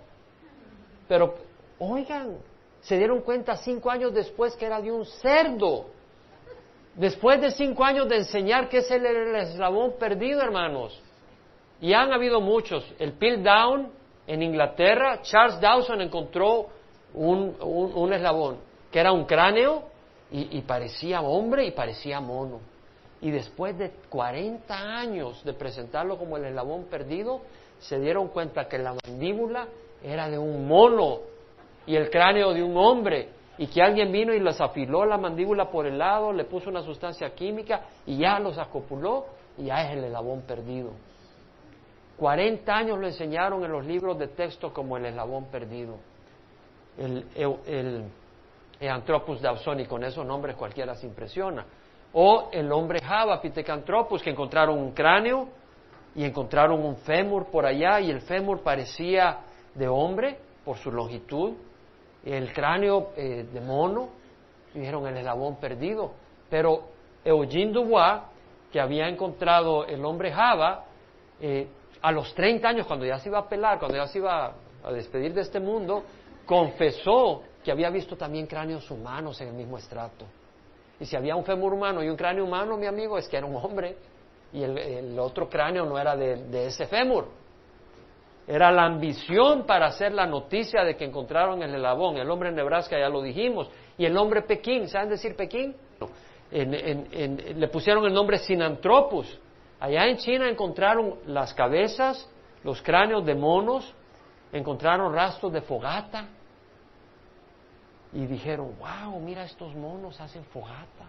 [1.07, 1.35] Pero,
[1.77, 2.37] oigan,
[2.81, 5.85] se dieron cuenta cinco años después que era de un cerdo.
[6.95, 11.01] Después de cinco años de enseñar que es el, eslabón perdido, hermanos.
[11.81, 12.85] Y han habido muchos.
[12.99, 13.89] El Piltdown
[14.27, 16.67] en Inglaterra, Charles Dawson encontró
[17.13, 19.83] un eslabón que era un cráneo
[20.31, 22.59] y, parecía hombre y parecía mono.
[23.21, 27.41] Y después de 40 años de presentarlo como el eslabón perdido,
[27.79, 29.67] se dieron cuenta que la mandíbula
[30.03, 31.19] era de un mono
[31.85, 35.69] y el cráneo de un hombre y que alguien vino y les afiló la mandíbula
[35.69, 39.25] por el lado, le puso una sustancia química y ya los acopuló
[39.57, 40.91] y ya es el eslabón perdido.
[42.19, 45.95] 40 años lo enseñaron en los libros de texto como el eslabón perdido.
[46.97, 48.03] el,
[48.81, 51.65] Anthropus dawsoni, con esos nombres cualquiera se impresiona.
[52.13, 55.49] O el hombre Java, Pithecanthropus, que encontraron un cráneo
[56.15, 59.39] y encontraron un fémur por allá y el fémur parecía
[59.75, 61.53] de hombre por su longitud,
[62.25, 64.09] el cráneo eh, de mono,
[64.73, 66.11] y dijeron el eslabón perdido.
[66.49, 66.89] Pero
[67.23, 68.21] Eugene Dubois,
[68.71, 70.85] que había encontrado el hombre Java,
[71.41, 71.67] eh,
[72.01, 74.91] a los 30 años, cuando ya se iba a pelar, cuando ya se iba a
[74.91, 76.03] despedir de este mundo,
[76.45, 80.25] confesó que había visto también cráneos humanos en el mismo estrato.
[80.99, 83.45] Y si había un fémur humano y un cráneo humano, mi amigo, es que era
[83.45, 83.95] un hombre.
[84.51, 87.27] Y el, otro cráneo no era de, de, ese fémur.
[88.47, 92.17] Era la ambición para hacer la noticia de que encontraron el elabón.
[92.17, 93.69] El hombre en Nebraska ya lo dijimos.
[93.97, 95.75] Y el hombre Pekín, ¿saben decir Pekín?
[96.51, 99.39] le pusieron el nombre Sinanthropus.
[99.79, 102.27] Allá en China encontraron las cabezas,
[102.63, 103.93] los cráneos de monos,
[104.51, 106.27] encontraron rastros de fogata
[108.11, 111.05] y dijeron, wow, mira estos monos hacen fogata.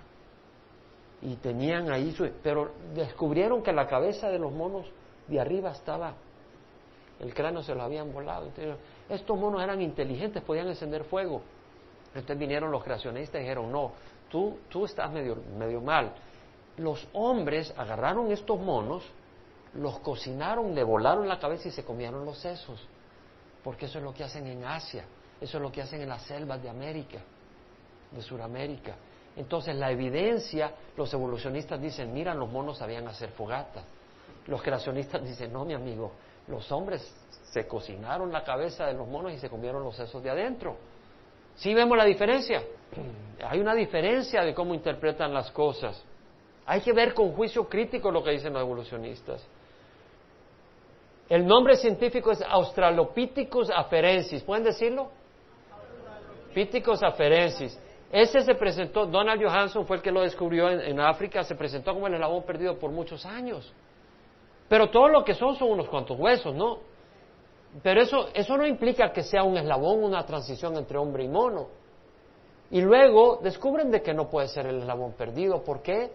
[1.23, 2.31] Y tenían ahí su...
[2.43, 4.87] Pero descubrieron que la cabeza de los monos
[5.27, 6.15] de arriba estaba,
[7.19, 8.51] el cráneo se lo habían volado.
[9.09, 11.43] estos monos eran inteligentes, podían encender fuego.
[12.15, 13.93] Entonces vinieron los creacionistas y dijeron, no,
[14.31, 16.13] tú, tú estás medio, medio mal.
[16.77, 19.05] Los hombres agarraron estos monos,
[19.75, 22.81] los cocinaron, le volaron la cabeza y se comieron los sesos.
[23.63, 25.05] Porque eso es lo que hacen en Asia,
[25.41, 27.19] eso es lo que hacen en las selvas de América,
[28.11, 28.95] de Sudamérica.
[29.37, 33.85] Entonces la evidencia, los evolucionistas dicen, mira, los monos sabían hacer fogatas.
[34.47, 36.13] Los creacionistas dicen, no, mi amigo,
[36.49, 37.15] los hombres
[37.51, 40.77] se cocinaron la cabeza de los monos y se comieron los sesos de adentro.
[41.57, 42.63] ¿Sí vemos la diferencia?
[43.49, 46.03] Hay una diferencia de cómo interpretan las cosas.
[46.71, 49.45] Hay que ver con juicio crítico lo que dicen los evolucionistas.
[51.29, 54.41] El nombre científico es Australopithecus afarensis.
[54.45, 55.11] ¿Pueden decirlo?
[56.55, 57.77] Pithecus afarensis.
[58.13, 61.93] Ese se presentó, Donald Johansson fue el que lo descubrió en, en, África, se presentó
[61.93, 63.75] como el eslabón perdido por muchos años.
[64.69, 66.79] Pero todo lo que son son unos cuantos huesos, ¿no?
[67.83, 71.67] Pero eso, eso no implica que sea un eslabón, una transición entre hombre y mono.
[72.71, 75.65] Y luego descubren de que no puede ser el eslabón perdido.
[75.65, 76.13] ¿Por qué?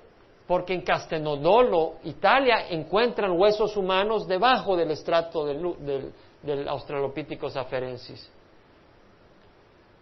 [0.48, 8.30] Porque en Castenodolo, Italia, encuentran huesos humanos debajo del estrato del, del, Australopithecus afarensis.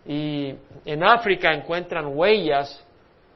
[0.06, 2.84] Y en África encuentran huellas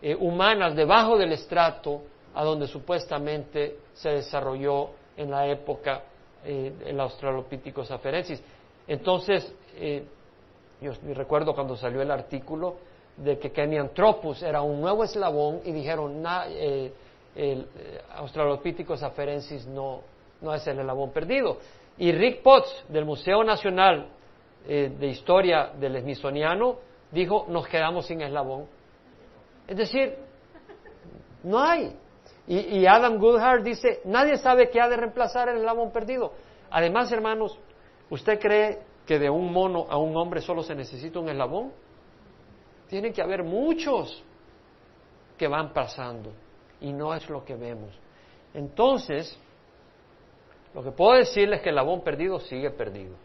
[0.02, 2.02] eh, humanas debajo del estrato
[2.36, 6.04] a donde supuestamente se desarrolló en la época
[6.44, 8.44] eh, el Australopithecus afarensis.
[8.88, 10.06] Entonces, eh,
[10.82, 12.76] yo recuerdo cuando salió el artículo
[13.18, 16.92] de que Kenyanthropus era un nuevo eslabón y dijeron, eh,
[17.36, 20.02] el eh, Australopithecus afarensis no,
[20.42, 21.58] no es el eslabón perdido.
[21.98, 24.10] Y Rick Potts, del Museo Nacional
[24.68, 26.76] de Historia del Smithsoniano,
[27.12, 28.66] dijo, nos quedamos sin eslabón.
[29.68, 30.16] Es decir,
[31.44, 31.96] no hay.
[32.48, 36.32] Y, Adam Goodhart dice, nadie sabe qué ha de reemplazar el eslabón perdido.
[36.70, 37.60] Además, hermanos,
[38.10, 41.74] ¿usted cree que de un mono a un hombre solo se necesita un eslabón?
[42.88, 44.24] Tiene que haber muchos
[45.38, 46.32] que van pasando
[46.80, 47.98] y no es lo que vemos.
[48.54, 49.38] Entonces,
[50.74, 53.16] lo que puedo decirles es que el eslabón perdido sigue perdido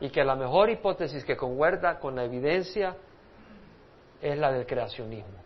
[0.00, 2.96] y que la mejor hipótesis que concuerda con la evidencia
[4.20, 5.44] es la del creacionismo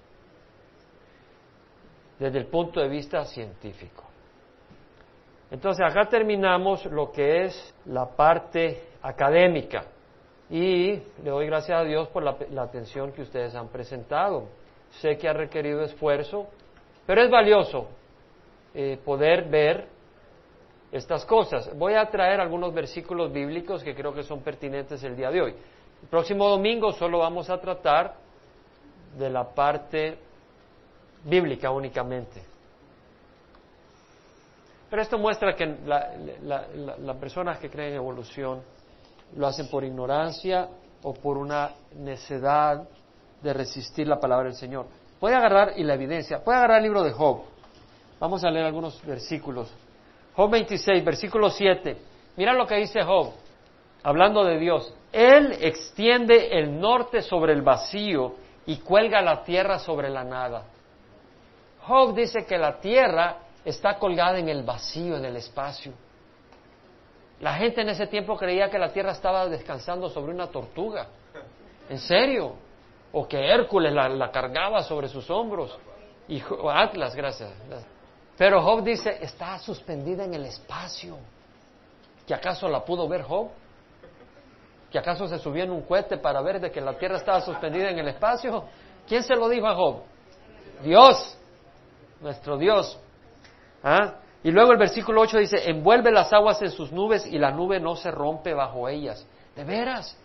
[2.18, 4.05] desde el punto de vista científico.
[5.51, 9.84] Entonces, acá terminamos lo que es la parte académica
[10.51, 10.92] y
[11.22, 14.49] le doy gracias a Dios por la, atención que ustedes han presentado.
[15.01, 16.46] Sé que ha requerido esfuerzo,
[17.07, 17.88] pero es valioso
[18.74, 19.86] eh, poder ver
[20.90, 21.76] estas cosas.
[21.76, 25.55] Voy a traer algunos versículos bíblicos que creo que son pertinentes el día de hoy.
[26.03, 28.14] El próximo domingo solo vamos a tratar
[29.18, 30.16] de la parte
[31.24, 32.42] bíblica únicamente.
[34.88, 35.66] Pero esto muestra que
[36.42, 38.62] las personas que creen en evolución
[39.37, 40.68] lo hacen por ignorancia
[41.03, 42.89] o por una necedad
[43.43, 44.87] de resistir la palabra del Señor.
[45.20, 47.43] Puede agarrar, y la evidencia, puede agarrar el libro de Job.
[48.20, 49.72] Vamos a leer algunos versículos.
[50.35, 51.97] Job 26, versículo 7.
[52.37, 53.33] Mira lo que dice Job,
[54.03, 54.93] hablando de Dios.
[55.12, 58.35] Él extiende el norte sobre el vacío
[58.66, 60.64] y cuelga la tierra sobre la nada.
[61.87, 65.93] Job dice que la tierra está colgada en el vacío, en el espacio.
[67.41, 71.07] La gente en ese tiempo creía que la tierra estaba descansando sobre una tortuga.
[71.89, 72.55] ¿En serio?
[73.12, 75.78] O que Hércules la, cargaba sobre sus hombros.
[76.26, 77.51] Y Atlas, gracias.
[78.36, 81.16] Pero Job dice, está suspendida en el espacio.
[82.26, 83.49] ¿Que acaso la pudo ver Job?
[84.91, 87.91] ¿Que acaso se subió en un cohete para ver de que la tierra estaba suspendida
[87.91, 88.64] en el espacio?
[89.07, 90.03] ¿Quién se lo dijo a Job?
[90.82, 91.39] Dios
[92.20, 92.99] nuestro Dios.
[93.82, 94.14] ¿Ah?
[94.43, 97.80] Y luego el versículo 8 dice, envuelve las aguas en sus nubes y la nube
[97.80, 99.26] no se rompe bajo ellas.
[99.57, 100.16] De veras,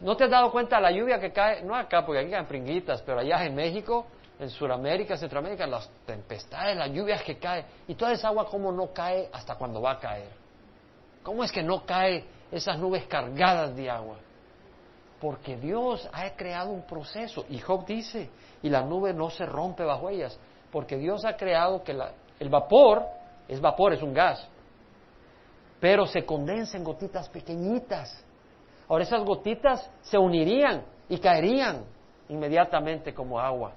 [0.00, 1.62] ¿no te has dado cuenta la lluvia que cae?
[1.62, 4.06] No acá, porque aquí caen pringuitas, pero allá en México,
[4.38, 7.66] en Sudamérica, Centroamérica, las tempestades, las lluvias que caen.
[7.86, 10.30] Y toda esa agua como no cae hasta cuando va a caer.
[11.22, 14.16] ¿Cómo es que no cae esas nubes cargadas de agua?
[15.20, 17.44] Porque Dios ha creado un proceso.
[17.50, 18.30] Y Job dice,
[18.62, 20.38] y la nube no se rompe bajo ellas,
[20.72, 21.94] porque Dios ha creado que
[22.38, 23.19] el vapor
[23.50, 24.46] es vapor, es un gas,
[25.80, 28.24] pero se condensa en gotitas pequeñitas.
[28.88, 31.84] Ahora esas gotitas se unirían y caerían
[32.28, 33.72] inmediatamente como agua,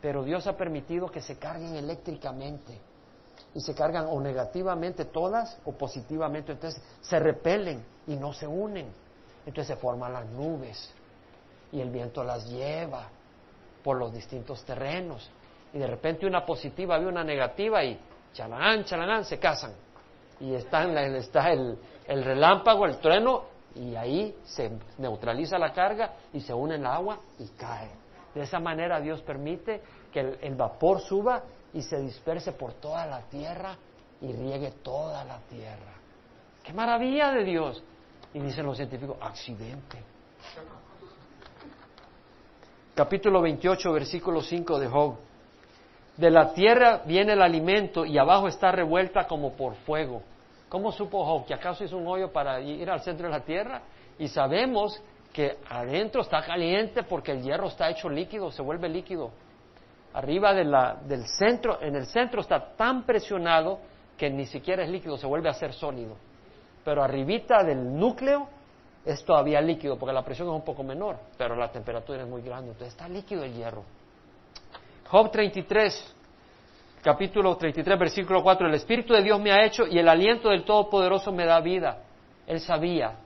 [0.00, 2.80] pero Dios ha permitido que se carguen eléctricamente
[3.54, 8.86] y se cargan o negativamente todas o positivamente, entonces se repelen y no se unen.
[9.44, 10.94] Entonces se forman las nubes
[11.72, 13.08] y el viento las lleva
[13.84, 15.30] por los distintos terrenos.
[15.74, 17.98] Y de repente una positiva ve una negativa y
[18.32, 19.72] chalán, chalán, se casan.
[20.40, 20.84] Y está,
[21.16, 26.76] está el, el relámpago, el trueno, y ahí se neutraliza la carga y se une
[26.76, 27.90] el agua y cae.
[28.34, 33.22] De esa manera Dios permite que el, vapor suba y se disperse por toda la
[33.22, 33.76] tierra
[34.20, 35.94] y riegue toda la tierra.
[36.62, 37.82] ¡Qué maravilla de Dios!
[38.34, 40.02] Y dicen los científicos, accidente.
[42.94, 45.16] Capítulo 28, versículo 5 de Job.
[46.20, 50.20] De la tierra viene el alimento y abajo está revuelta como por fuego.
[50.68, 53.80] ¿Cómo supo Job que acaso hizo un hoyo para ir al centro de la tierra?
[54.18, 55.02] Y sabemos
[55.32, 59.30] que adentro está caliente porque el hierro está hecho líquido, se vuelve líquido.
[60.12, 63.78] Arriba del centro, en el centro está tan presionado
[64.18, 66.16] que ni siquiera es líquido, se vuelve a ser sólido.
[66.84, 68.46] Pero arribita del núcleo
[69.06, 72.42] es todavía líquido porque la presión es un poco menor, pero la temperatura es muy
[72.42, 73.84] grande, entonces está líquido el hierro.
[75.10, 76.14] Job 33,
[77.02, 80.62] capítulo 33, versículo 4, el Espíritu de Dios me ha hecho y el aliento del
[80.62, 81.98] Todopoderoso me da vida.
[82.46, 83.16] Él sabía.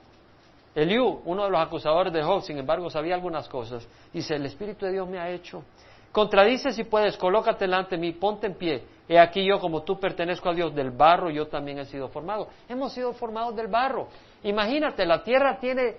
[0.75, 3.87] Eliú, uno de los acusadores de Job, sin embargo, sabía algunas cosas.
[4.15, 5.63] Dice, el Espíritu de Dios me ha hecho.
[6.11, 8.83] Contradice si puedes, colócate delante de mí, ponte en pie.
[9.07, 12.49] He aquí yo, como tú pertenezco a Dios, del barro yo también he sido formado.
[12.67, 14.09] Hemos sido formados del barro.
[14.43, 15.97] Imagínate, la tierra tiene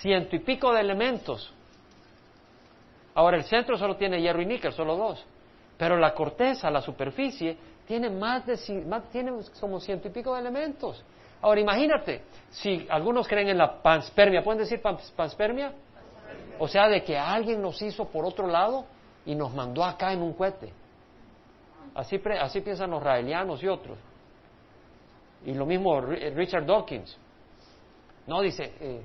[0.00, 1.54] ciento y pico de elementos.
[3.18, 5.26] Ahora el centro solo tiene hierro y níquel, solo dos.
[5.76, 8.56] Pero la corteza, la superficie, tiene más de
[9.10, 11.02] tiene como ciento y pico de elementos.
[11.42, 14.80] Ahora imagínate, si algunos creen en la panspermia, ¿pueden decir
[15.16, 15.72] panspermia?
[16.60, 18.84] O sea, de que alguien nos hizo por otro lado
[19.26, 20.72] y nos mandó acá en un cohete.
[21.96, 23.98] Así, así piensan los raelianos y otros.
[25.44, 27.18] Y lo mismo Richard Dawkins.
[28.28, 29.02] No, dice, eh,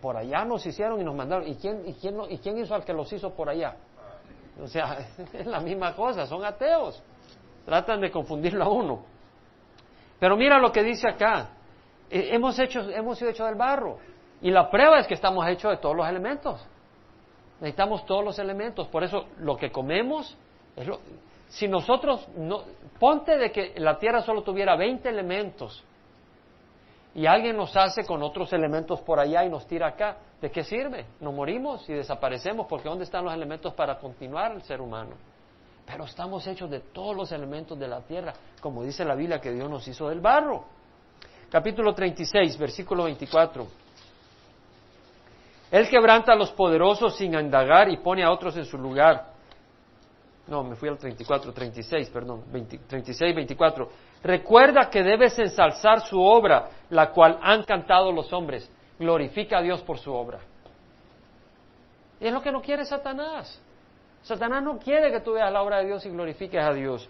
[0.00, 1.46] por allá nos hicieron y nos mandaron.
[1.46, 3.76] ¿Y quién, y, quién, ¿Y quién hizo al que los hizo por allá?
[4.62, 4.98] O sea,
[5.32, 7.02] es la misma cosa, son ateos.
[7.64, 9.02] Tratan de confundirlo a uno.
[10.18, 11.50] Pero mira lo que dice acá.
[12.10, 13.98] Eh, hemos, hecho, hemos sido hechos del barro.
[14.40, 16.64] Y la prueba es que estamos hechos de todos los elementos.
[17.60, 18.88] Necesitamos todos los elementos.
[18.88, 20.36] Por eso lo que comemos
[20.76, 21.00] es lo,
[21.48, 22.62] si nosotros no,
[22.98, 25.84] ponte de que la tierra solo tuviera 20 elementos
[27.18, 30.62] y alguien nos hace con otros elementos por allá y nos tira acá, ¿de qué
[30.62, 31.04] sirve?
[31.18, 35.16] Nos morimos y desaparecemos porque ¿dónde están los elementos para continuar el ser humano?
[35.84, 39.50] Pero estamos hechos de todos los elementos de la tierra, como dice la Biblia que
[39.50, 40.62] Dios nos hizo del barro.
[41.50, 43.66] Capítulo 36, versículo 24.
[45.72, 49.32] Él quebranta a los poderosos sin indagar y pone a otros en su lugar.
[50.46, 52.44] No, me fui al 34, 36, perdón,
[52.86, 53.88] 36, 24.
[54.22, 58.70] Recuerda que debes ensalzar su obra, la cual han cantado los hombres.
[58.98, 60.40] Glorifica a Dios por su obra.
[62.20, 63.62] Y es lo que no quiere Satanás.
[64.22, 67.08] Satanás no quiere que tú veas la obra de Dios y glorifiques a Dios.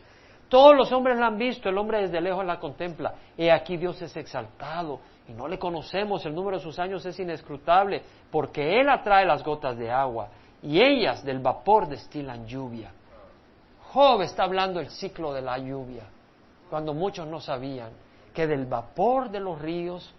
[0.49, 3.15] Todos los hombres la han visto, el hombre desde lejos la contempla.
[3.37, 7.19] He aquí Dios es exaltado y no le conocemos, el número de sus años es
[7.19, 10.29] inescrutable, porque Él atrae las gotas de agua
[10.63, 12.93] y ellas del vapor destilan lluvia.
[13.93, 16.05] Job está hablando el ciclo de la lluvia,
[16.69, 17.91] cuando muchos no sabían
[18.35, 20.15] que del vapor de los ríos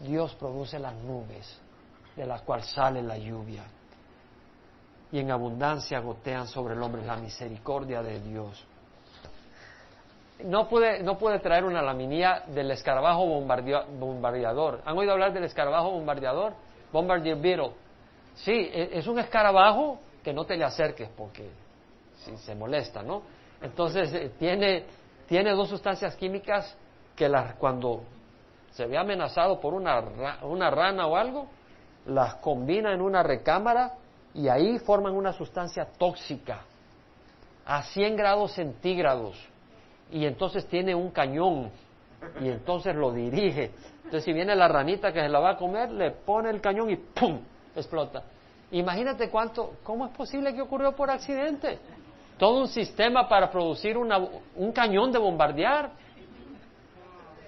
[0.00, 1.60] Dios produce las nubes
[2.16, 3.64] de las cuales sale la lluvia.
[5.12, 8.64] Y en abundancia gotean sobre el hombre la misericordia de Dios.
[10.44, 14.82] No puede, no puede traer una laminía del escarabajo bombardeador.
[14.84, 16.54] ¿Han oído hablar del escarabajo bombardeador?
[16.92, 17.72] Bombardier Beetle.
[18.34, 21.48] Sí, e, es un escarabajo que no te le acerques porque
[22.18, 23.22] si se molesta, ¿no?
[23.62, 24.84] Entonces eh, tiene,
[25.26, 26.76] tiene dos sustancias químicas
[27.14, 28.02] que las, cuando
[28.70, 30.00] se ve amenazado por una,
[30.42, 31.48] una rana o algo,
[32.06, 33.94] las combina en una recámara
[34.34, 36.60] y ahí forman una sustancia tóxica
[37.64, 39.36] a 100 grados centígrados
[40.10, 41.70] y entonces tiene un cañón
[42.40, 43.72] y entonces lo dirige.
[43.96, 46.90] Entonces si viene la ranita que se la va a comer, le pone el cañón
[46.90, 47.40] y ¡pum!
[47.74, 48.22] explota.
[48.70, 51.78] Imagínate cuánto, ¿cómo es posible que ocurrió por accidente?
[52.38, 55.90] Todo un sistema para producir un cañón de bombardear.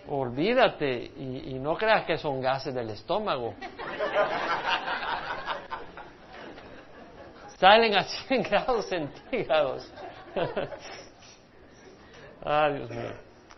[0.09, 3.55] Olvídate y, no creas que son gases del estómago.
[7.59, 9.93] Salen a 100 grados centígrados.
[12.45, 13.12] ah, Dios mío.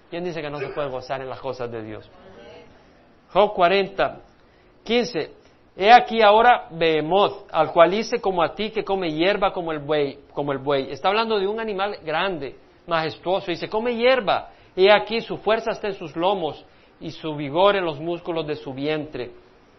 [0.09, 2.11] ¿Quién dice que no se puede gozar en las cosas de Dios?
[3.33, 4.21] Job 40,
[4.83, 5.40] 15.
[5.81, 9.79] He aquí ahora Behemoth, al cual hice como a ti que come hierba como el
[9.79, 10.91] buey, como el buey.
[10.91, 12.55] Está hablando de un animal grande,
[12.87, 13.51] majestuoso.
[13.51, 14.51] Dice, come hierba.
[14.77, 16.63] He aquí su fuerza está en sus lomos
[17.01, 19.31] y su vigor en los músculos de su vientre.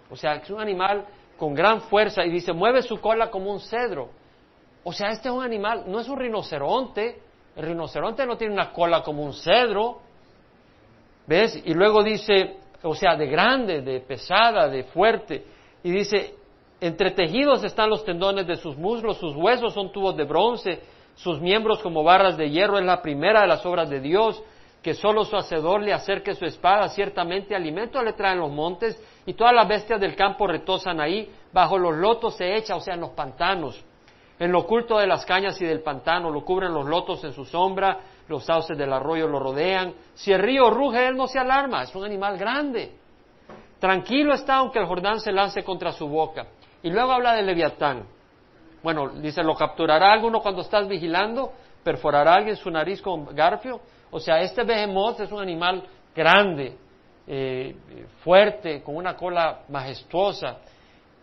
[0.10, 1.06] O sea, es un animal
[1.38, 4.10] con gran fuerza y dice, mueve su cola como un cedro.
[4.84, 7.20] O sea, este es un animal, no es un rinoceronte.
[7.56, 9.99] El rinoceronte no tiene una cola como un cedro.
[11.28, 11.62] ¿Ves?
[11.64, 15.61] Y luego dice, o sea, de grande, de pesada, de fuerte.
[15.84, 16.36] Y dice,
[16.80, 20.82] entretejidos están los tendones de sus muslos, sus huesos son tubos de bronce,
[21.16, 22.78] sus miembros como barras de hierro.
[22.78, 24.42] Es la primera de las obras de Dios,
[24.82, 26.90] que solo su hacedor le acerque su espada.
[26.90, 31.32] Ciertamente alimento le traen los montes y todas las bestias del campo retosan ahí.
[31.54, 33.84] Bajo los lotos se echa, o sea, en los pantanos.
[34.40, 37.46] En lo oculto de las cañas y del pantano lo cubren los lotos en su
[37.46, 39.94] sombra, los sauces del arroyo lo rodean.
[40.16, 43.01] Si el río ruge, él no se alarma, es un animal grande.
[43.82, 46.46] Tranquilo está aunque el Jordán se lance contra su boca.
[46.84, 48.04] Y luego habla de Leviatán.
[48.84, 51.52] Bueno, dice, lo capturará alguno cuando estás vigilando,
[51.84, 53.82] perforará alguien su nariz con garfio.
[54.12, 55.84] O sea, este behemoth es un animal
[56.16, 56.78] grande,
[57.26, 57.76] eh,
[58.24, 60.60] fuerte, con una cola majestuosa,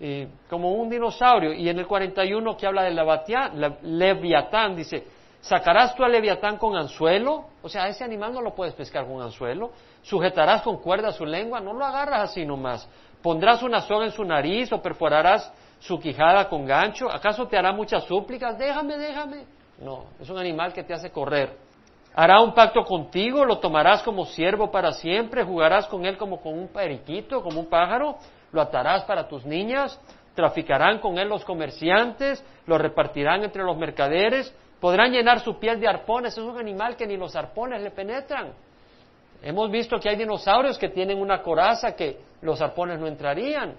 [0.00, 1.52] eh, como un dinosaurio.
[1.52, 5.04] Y en el 41 que habla de Leviatán, dice,
[5.40, 7.46] ¿Sacarás tú al leviatán con anzuelo?
[7.62, 9.70] O sea, ese animal no lo puedes pescar con anzuelo.
[10.02, 11.60] ¿Sujetarás con cuerda su lengua?
[11.60, 12.88] No lo agarras así nomás.
[13.22, 17.10] ¿Pondrás una soga en su nariz o perforarás su quijada con gancho?
[17.10, 18.56] ¿Acaso te hará muchas súplicas?
[18.58, 19.44] Déjame, déjame.
[19.80, 21.56] No, es un animal que te hace correr.
[22.14, 23.44] ¿Hará un pacto contigo?
[23.44, 25.44] ¿Lo tomarás como siervo para siempre?
[25.44, 28.16] ¿Jugarás con él como con un periquito, como un pájaro?
[28.50, 30.00] ¿Lo atarás para tus niñas?
[30.34, 32.44] ¿Traficarán con él los comerciantes?
[32.66, 34.52] ¿Lo repartirán entre los mercaderes?
[34.80, 38.52] Podrán llenar su piel de arpones, es un animal que ni los arpones le penetran.
[39.42, 43.74] Hemos visto que hay dinosaurios que tienen una coraza que los arpones no entrarían.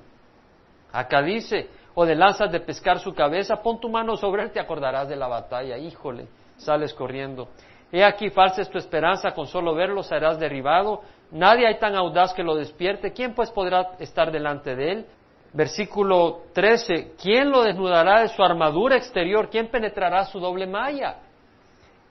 [0.91, 4.59] Acá dice, o de lanzas de pescar su cabeza, pon tu mano sobre él, te
[4.59, 5.77] acordarás de la batalla.
[5.77, 7.49] Híjole, sales corriendo.
[7.91, 11.01] He aquí falsa es tu esperanza, con solo verlo serás derribado.
[11.31, 13.11] Nadie hay tan audaz que lo despierte.
[13.13, 15.05] ¿Quién pues podrá estar delante de él?
[15.51, 19.49] Versículo 13, ¿quién lo desnudará de su armadura exterior?
[19.49, 21.17] ¿Quién penetrará su doble malla?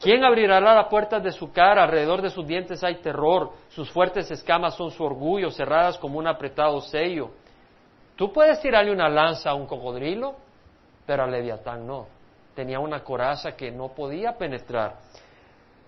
[0.00, 1.82] ¿Quién abrirá las puertas de su cara?
[1.82, 6.26] Alrededor de sus dientes hay terror, sus fuertes escamas son su orgullo, cerradas como un
[6.28, 7.30] apretado sello.
[8.14, 10.36] Tú puedes tirarle una lanza a un cocodrilo,
[11.04, 12.06] pero a Leviatán no.
[12.54, 14.96] Tenía una coraza que no podía penetrar.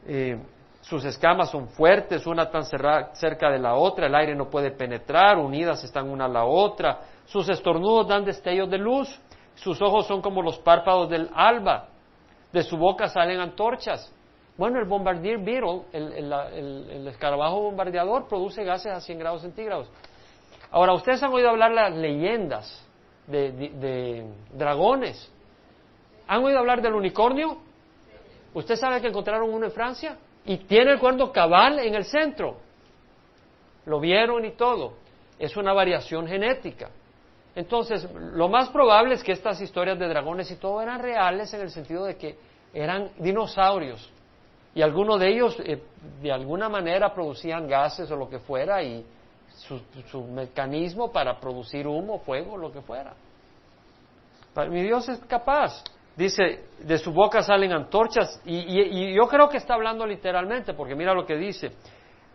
[0.06, 0.40] Eh,
[0.80, 5.38] sus escamas son fuertes, una tan cerca de la otra, el aire no puede penetrar,
[5.38, 7.00] unidas están una a la otra.
[7.26, 9.20] Sus estornudos dan destellos de luz,
[9.54, 11.89] sus ojos son como los párpados del alba,
[12.52, 14.12] de su boca salen antorchas.
[14.56, 19.90] Bueno, el bombardier beetle, el, escarabajo bombardeador, produce gases a 100 grados centígrados.
[20.70, 22.86] Ahora, ustedes han oído hablar las leyendas
[23.26, 25.32] de, de dragones.
[26.28, 27.58] ¿Han oído hablar del unicornio?
[28.52, 30.18] ¿Usted sabe que encontraron uno en Francia?
[30.44, 32.56] Y tiene el cuerno cabal en el centro.
[33.86, 34.94] Lo vieron y todo.
[35.38, 36.90] Es una variación genética.
[37.60, 41.60] Entonces, lo más probable es que estas historias de dragones y todo eran reales en
[41.60, 42.38] el sentido de que
[42.72, 44.10] eran dinosaurios
[44.74, 45.82] y algunos de ellos eh,
[46.22, 49.04] de alguna manera producían gases o lo que fuera y
[50.08, 53.12] su, mecanismo para producir humo, fuego, lo que fuera.
[54.70, 55.84] mi Dios es capaz.
[56.16, 60.94] Dice, de su boca salen antorchas y, y yo creo que está hablando literalmente porque
[60.94, 61.72] mira lo que dice.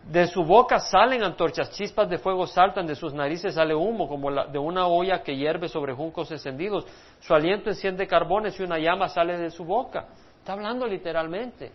[0.05, 4.31] De su boca salen antorchas, chispas de fuego saltan, de sus narices sale humo como
[4.31, 6.85] de una olla que hierve sobre juncos encendidos.
[7.21, 10.05] Su aliento enciende carbones y una llama sale de su boca.
[10.37, 11.71] Está hablando literalmente.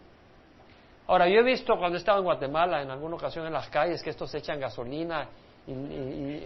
[1.08, 4.00] Ahora, yo he visto cuando he estado en Guatemala, en alguna ocasión en las calles,
[4.00, 5.26] que estos echan gasolina
[5.66, 6.44] y,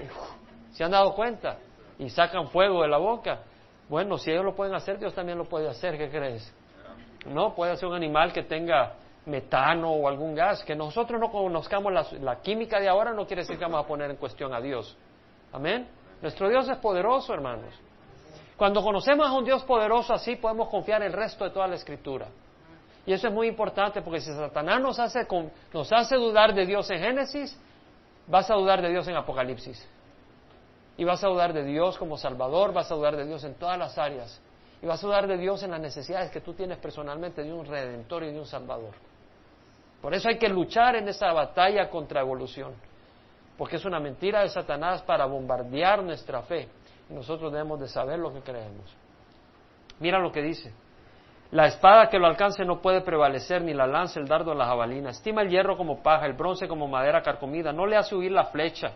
[0.72, 1.58] se han dado cuenta
[1.98, 3.40] y sacan fuego de la boca.
[3.90, 5.98] Bueno, si ellos lo pueden hacer, Dios también lo puede hacer.
[5.98, 6.50] ¿Qué crees?
[7.26, 8.94] No, puede ser un animal que tenga
[9.26, 13.58] metano o algún gas, que nosotros no conozcamos la, química de ahora no quiere decir
[13.58, 14.96] que vamos a poner en cuestión a Dios.
[15.52, 15.88] Amén.
[16.20, 17.74] Nuestro Dios es poderoso, hermanos.
[18.56, 21.74] Cuando conocemos a un Dios poderoso así, podemos confiar en el resto de toda la
[21.74, 22.28] escritura.
[23.06, 25.26] Y eso es muy importante porque si Satanás nos hace,
[25.72, 27.58] nos hace dudar de Dios en Génesis,
[28.26, 29.86] vas a dudar de Dios en Apocalipsis.
[30.96, 33.78] Y vas a dudar de Dios como Salvador, vas a dudar de Dios en todas
[33.78, 34.40] las áreas.
[34.80, 37.66] Y vas a dudar de Dios en las necesidades que tú tienes personalmente de un
[37.66, 38.94] redentor y de un Salvador.
[40.04, 42.74] Por eso hay que luchar en esa batalla contra evolución.
[43.56, 46.68] porque es una mentira de Satanás para bombardear nuestra fe.
[47.08, 48.94] Nosotros debemos de saber lo que creemos.
[50.00, 50.74] Mira lo que dice.
[51.52, 55.08] La espada que lo alcance no puede prevalecer, ni la lanza, el dardo, la jabalina.
[55.10, 57.72] Estima el hierro como paja, el bronce como madera carcomida.
[57.72, 58.92] No le hace huir la flecha.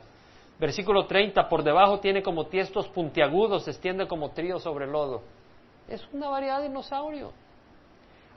[0.58, 1.48] Versículo 30.
[1.48, 5.22] Por debajo tiene como tiestos puntiagudos, se extiende como trío sobre el lodo.
[5.88, 7.32] Es una variedad de dinosaurio.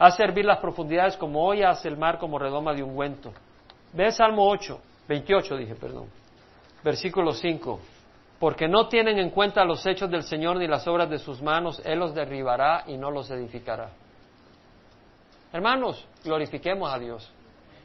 [0.01, 3.31] Hace hervir las profundidades como olla, hace el mar como redoma de ungüento.
[3.93, 6.07] Ve Salmo 8, 28 dije, perdón.
[6.83, 7.79] Versículo 5.
[8.39, 11.79] Porque no tienen en cuenta los hechos del Señor ni las obras de sus manos,
[11.85, 13.91] Él los derribará y no los edificará.
[15.53, 17.31] Hermanos, glorifiquemos a Dios.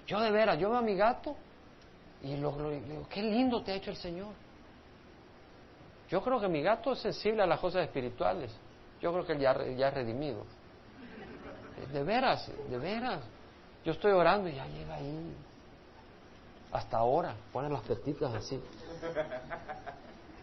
[0.06, 1.36] Yo de veras, yo veo a mi gato
[2.22, 4.32] y lo, digo, qué lindo te ha hecho el Señor.
[6.08, 8.58] Yo creo que mi gato es sensible a las cosas espirituales.
[9.02, 10.46] Yo creo que él ya, ya es redimido.
[11.92, 13.20] De veras, de veras.
[13.84, 15.34] Yo estoy orando y ya llega ahí.
[16.72, 18.60] Hasta ahora, ponen las petitas así.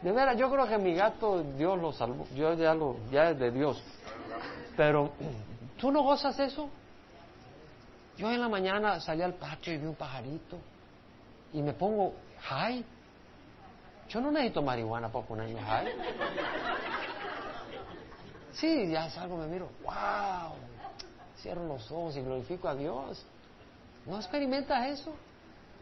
[0.01, 2.25] De veras, yo creo que mi gato Dios lo salvó.
[2.35, 3.81] Yo ya lo, ya es de Dios.
[4.77, 5.11] Pero,
[5.77, 6.69] ¿tú no gozas eso?
[8.17, 10.57] Yo en la mañana salí al patio y vi un pajarito
[11.51, 12.83] y me pongo high.
[14.09, 15.87] Yo no necesito marihuana para ponerme high.
[18.53, 20.53] Sí, ya salgo, me miro, wow,
[21.43, 23.23] cierro los ojos y glorifico a Dios.
[24.05, 25.13] ¿No experimentas eso?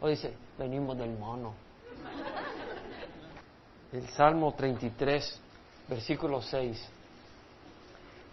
[0.00, 1.54] O dice, venimos del mono.
[3.92, 5.40] El Salmo 33,
[5.88, 6.90] versículo 6.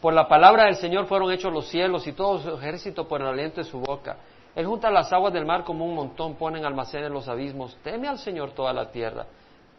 [0.02, 3.28] Por la palabra del Señor fueron hechos los cielos y todo su ejército por el
[3.28, 4.18] aliento de su boca.
[4.56, 7.78] Él junta las aguas del mar como un montón, pone en almacenes los abismos.
[7.84, 9.28] Teme al Señor toda la tierra.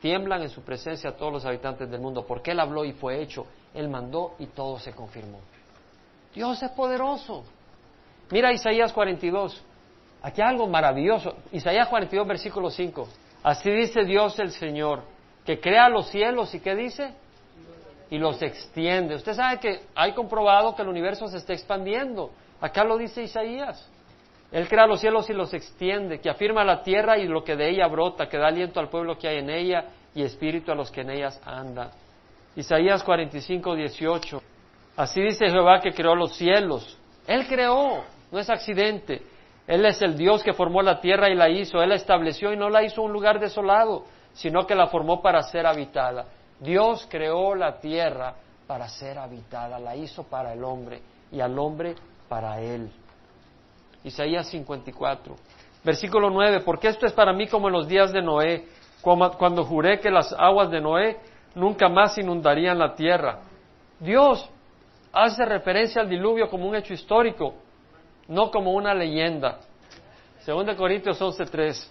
[0.00, 3.46] Tiemblan en su presencia todos los habitantes del mundo, porque Él habló y fue hecho.
[3.74, 5.40] Él mandó y todo se confirmó.
[6.34, 7.44] Dios es poderoso.
[8.30, 9.62] Mira Isaías 42.
[10.22, 11.34] Aquí hay algo maravilloso.
[11.52, 13.08] Isaías 42, versículo 5.
[13.42, 15.02] Así dice Dios el Señor,
[15.44, 17.14] que crea los cielos y ¿qué dice?
[18.10, 19.14] y los extiende.
[19.14, 22.30] Usted sabe que hay comprobado que el universo se está expandiendo.
[22.60, 23.88] Acá lo dice Isaías.
[24.50, 27.70] Él crea los cielos y los extiende, que afirma la tierra y lo que de
[27.70, 30.90] ella brota, que da aliento al pueblo que hay en ella y espíritu a los
[30.90, 31.90] que en ellas andan.
[32.56, 34.42] Isaías 45, 18.
[34.96, 36.98] Así dice Jehová que creó los cielos.
[37.26, 39.22] Él creó, no es accidente.
[39.66, 41.80] Él es el Dios que formó la tierra y la hizo.
[41.80, 45.42] Él la estableció y no la hizo un lugar desolado, sino que la formó para
[45.42, 46.26] ser habitada.
[46.58, 48.34] Dios creó la tierra
[48.66, 51.94] para ser habitada, la hizo para el hombre y al hombre
[52.28, 52.90] para él.
[54.04, 55.34] Isaías 54,
[55.84, 58.66] versículo 9, porque esto es para mí como en los días de Noé,
[59.02, 61.18] cuando juré que las aguas de Noé
[61.54, 63.40] nunca más inundarían la tierra.
[63.98, 64.48] Dios
[65.12, 67.54] hace referencia al diluvio como un hecho histórico,
[68.28, 69.58] no como una leyenda.
[70.40, 71.90] Según de Corintios 11:3.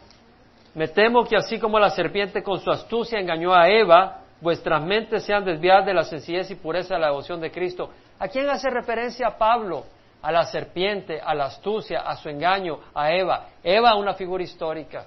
[0.75, 5.23] Me temo que así como la serpiente con su astucia engañó a Eva, vuestras mentes
[5.23, 7.89] sean desviadas de la sencillez y pureza de la devoción de Cristo.
[8.19, 9.85] ¿A quién hace referencia Pablo?
[10.21, 13.47] A la serpiente, a la astucia, a su engaño, a Eva.
[13.63, 15.05] Eva, una figura histórica.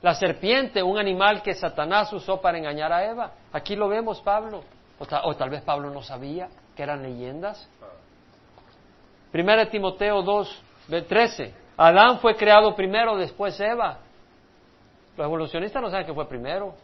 [0.00, 3.30] La serpiente, un animal que Satanás usó para engañar a Eva.
[3.52, 4.64] Aquí lo vemos, Pablo.
[5.24, 7.68] O, tal vez Pablo no sabía que eran leyendas.
[9.32, 10.62] Primera Timoteo 2,
[11.08, 11.54] 13.
[11.76, 13.98] Adán fue creado primero, después Eva.
[15.16, 16.74] Los evolucionistas no saben que fue primero.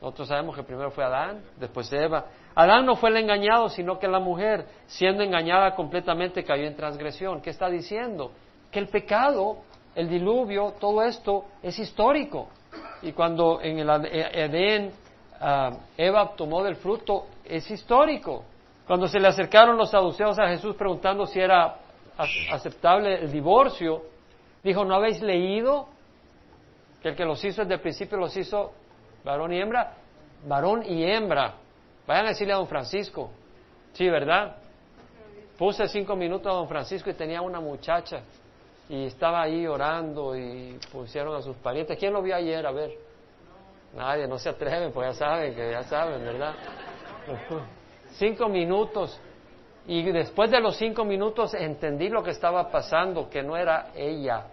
[0.00, 2.24] Nosotros sabemos que primero fue Adán, después Eva.
[2.54, 7.42] Adán no fue el engañado, sino que la mujer, siendo engañada completamente, cayó en transgresión.
[7.42, 8.32] ¿Qué está diciendo?
[8.70, 9.58] Que el pecado,
[9.94, 12.48] el diluvio, todo esto es histórico.
[13.02, 14.92] Y cuando en el Edén
[15.44, 18.44] ah, Eva tomó del fruto, es histórico.
[18.86, 21.76] Cuando se le acercaron los saduceos a Jesús preguntando si era
[22.50, 24.02] aceptable el divorcio,
[24.62, 25.88] dijo, ¿no habéis leído
[27.02, 28.72] que el que los hizo desde el principio los hizo
[29.24, 29.94] varón y hembra,
[30.46, 31.54] varón y hembra.
[32.06, 33.30] Vayan a decirle a don Francisco.
[33.92, 34.56] Sí, ¿verdad?
[35.58, 38.22] Puse cinco minutos a don Francisco y tenía una muchacha
[38.88, 41.98] y estaba ahí orando y pusieron a sus parientes.
[41.98, 42.66] ¿Quién lo vio ayer?
[42.66, 43.03] A ver.
[43.94, 46.54] Nadie, no se atreven, pues ya saben, que ya saben, ¿verdad?
[48.12, 49.20] Cinco minutos.
[49.86, 54.46] Y después de los cinco minutos entendí lo que estaba pasando, que no era ella,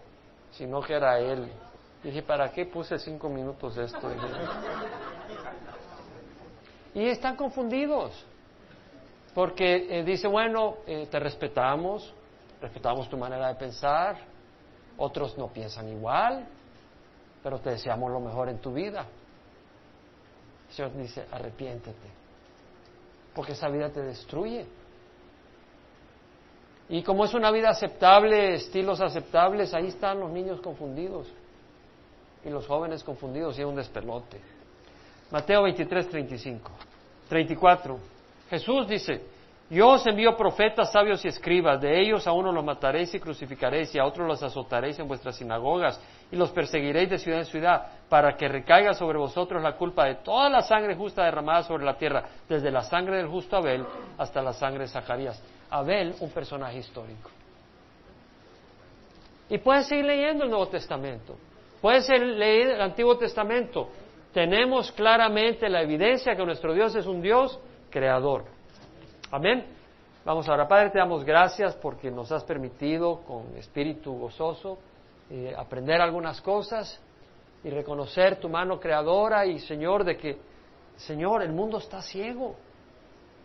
[0.51, 1.49] sino que era él.
[2.03, 4.11] Dije, ¿para qué puse cinco minutos esto?
[6.93, 8.25] Y están confundidos,
[9.33, 12.13] porque eh, dice, bueno, eh, te respetamos,
[12.61, 14.17] respetamos tu manera de pensar,
[14.97, 16.45] otros no piensan igual,
[17.41, 19.05] pero te deseamos lo mejor en tu vida.
[20.71, 22.07] El Señor dice, arrepiéntete,
[23.35, 24.65] porque esa vida te destruye.
[26.87, 31.27] Y como es una vida aceptable, estilos aceptables, ahí están los niños confundidos.
[32.43, 34.39] y los jóvenes confundidos y un despelote.
[35.29, 36.71] Mateo 23, 35.
[37.29, 37.99] 34.
[38.49, 39.21] Jesús dice,
[39.71, 43.95] yo os envío profetas, sabios y escribas, de ellos a uno los mataréis y crucificaréis
[43.95, 45.97] y a otros los azotaréis en vuestras sinagogas
[46.29, 50.15] y los perseguiréis de ciudad en ciudad para que recaiga sobre vosotros la culpa de
[50.15, 53.85] toda la sangre justa derramada sobre la tierra, desde la sangre del justo Abel
[54.17, 55.41] hasta la sangre de Zacarías.
[55.69, 57.29] Abel, un personaje histórico.
[59.47, 61.37] Y puedes seguir leyendo el Nuevo Testamento.
[61.79, 63.87] Puedes leer el Antiguo Testamento.
[64.33, 67.57] Tenemos claramente la evidencia que nuestro Dios es un Dios
[67.89, 68.59] creador.
[69.33, 69.65] Amén.
[70.25, 74.77] Vamos ahora, Padre, te damos gracias porque nos has permitido con espíritu gozoso
[75.29, 76.99] eh, aprender algunas cosas
[77.63, 80.37] y reconocer tu mano creadora y Señor de que,
[80.97, 82.57] Señor, el mundo está ciego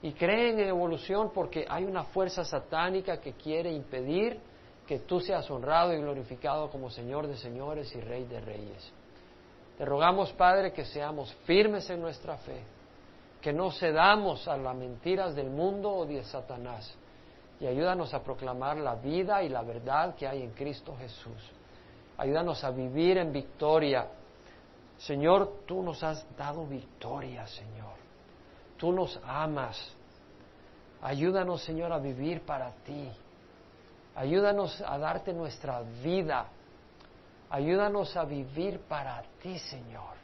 [0.02, 4.40] y creen en evolución porque hay una fuerza satánica que quiere impedir
[4.88, 8.92] que tú seas honrado y glorificado como Señor de señores y Rey de reyes.
[9.78, 12.75] Te rogamos, Padre, que seamos firmes en nuestra fe
[13.46, 16.92] que no cedamos a las mentiras del mundo o de Satanás.
[17.60, 21.52] Y ayúdanos a proclamar la vida y la verdad que hay en Cristo Jesús.
[22.18, 24.08] Ayúdanos a vivir en victoria.
[24.98, 27.94] Señor, tú nos has dado victoria, Señor.
[28.76, 29.92] Tú nos amas.
[31.00, 33.08] Ayúdanos, Señor, a vivir para ti.
[34.16, 36.48] Ayúdanos a darte nuestra vida.
[37.48, 40.15] Ayúdanos a vivir para ti, Señor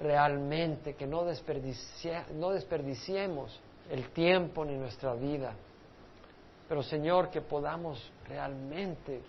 [0.00, 1.24] realmente, que no,
[2.34, 5.54] no desperdiciemos el tiempo ni nuestra vida.
[6.68, 9.22] Pero Señor, que podamos realmente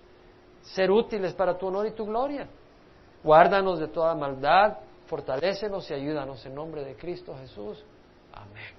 [0.61, 2.47] ser útiles para tu honor y tu gloria.
[3.23, 7.83] Guárdanos de toda maldad, fortalécenos y ayúdanos en nombre de Cristo Jesús.
[8.33, 8.77] Amén.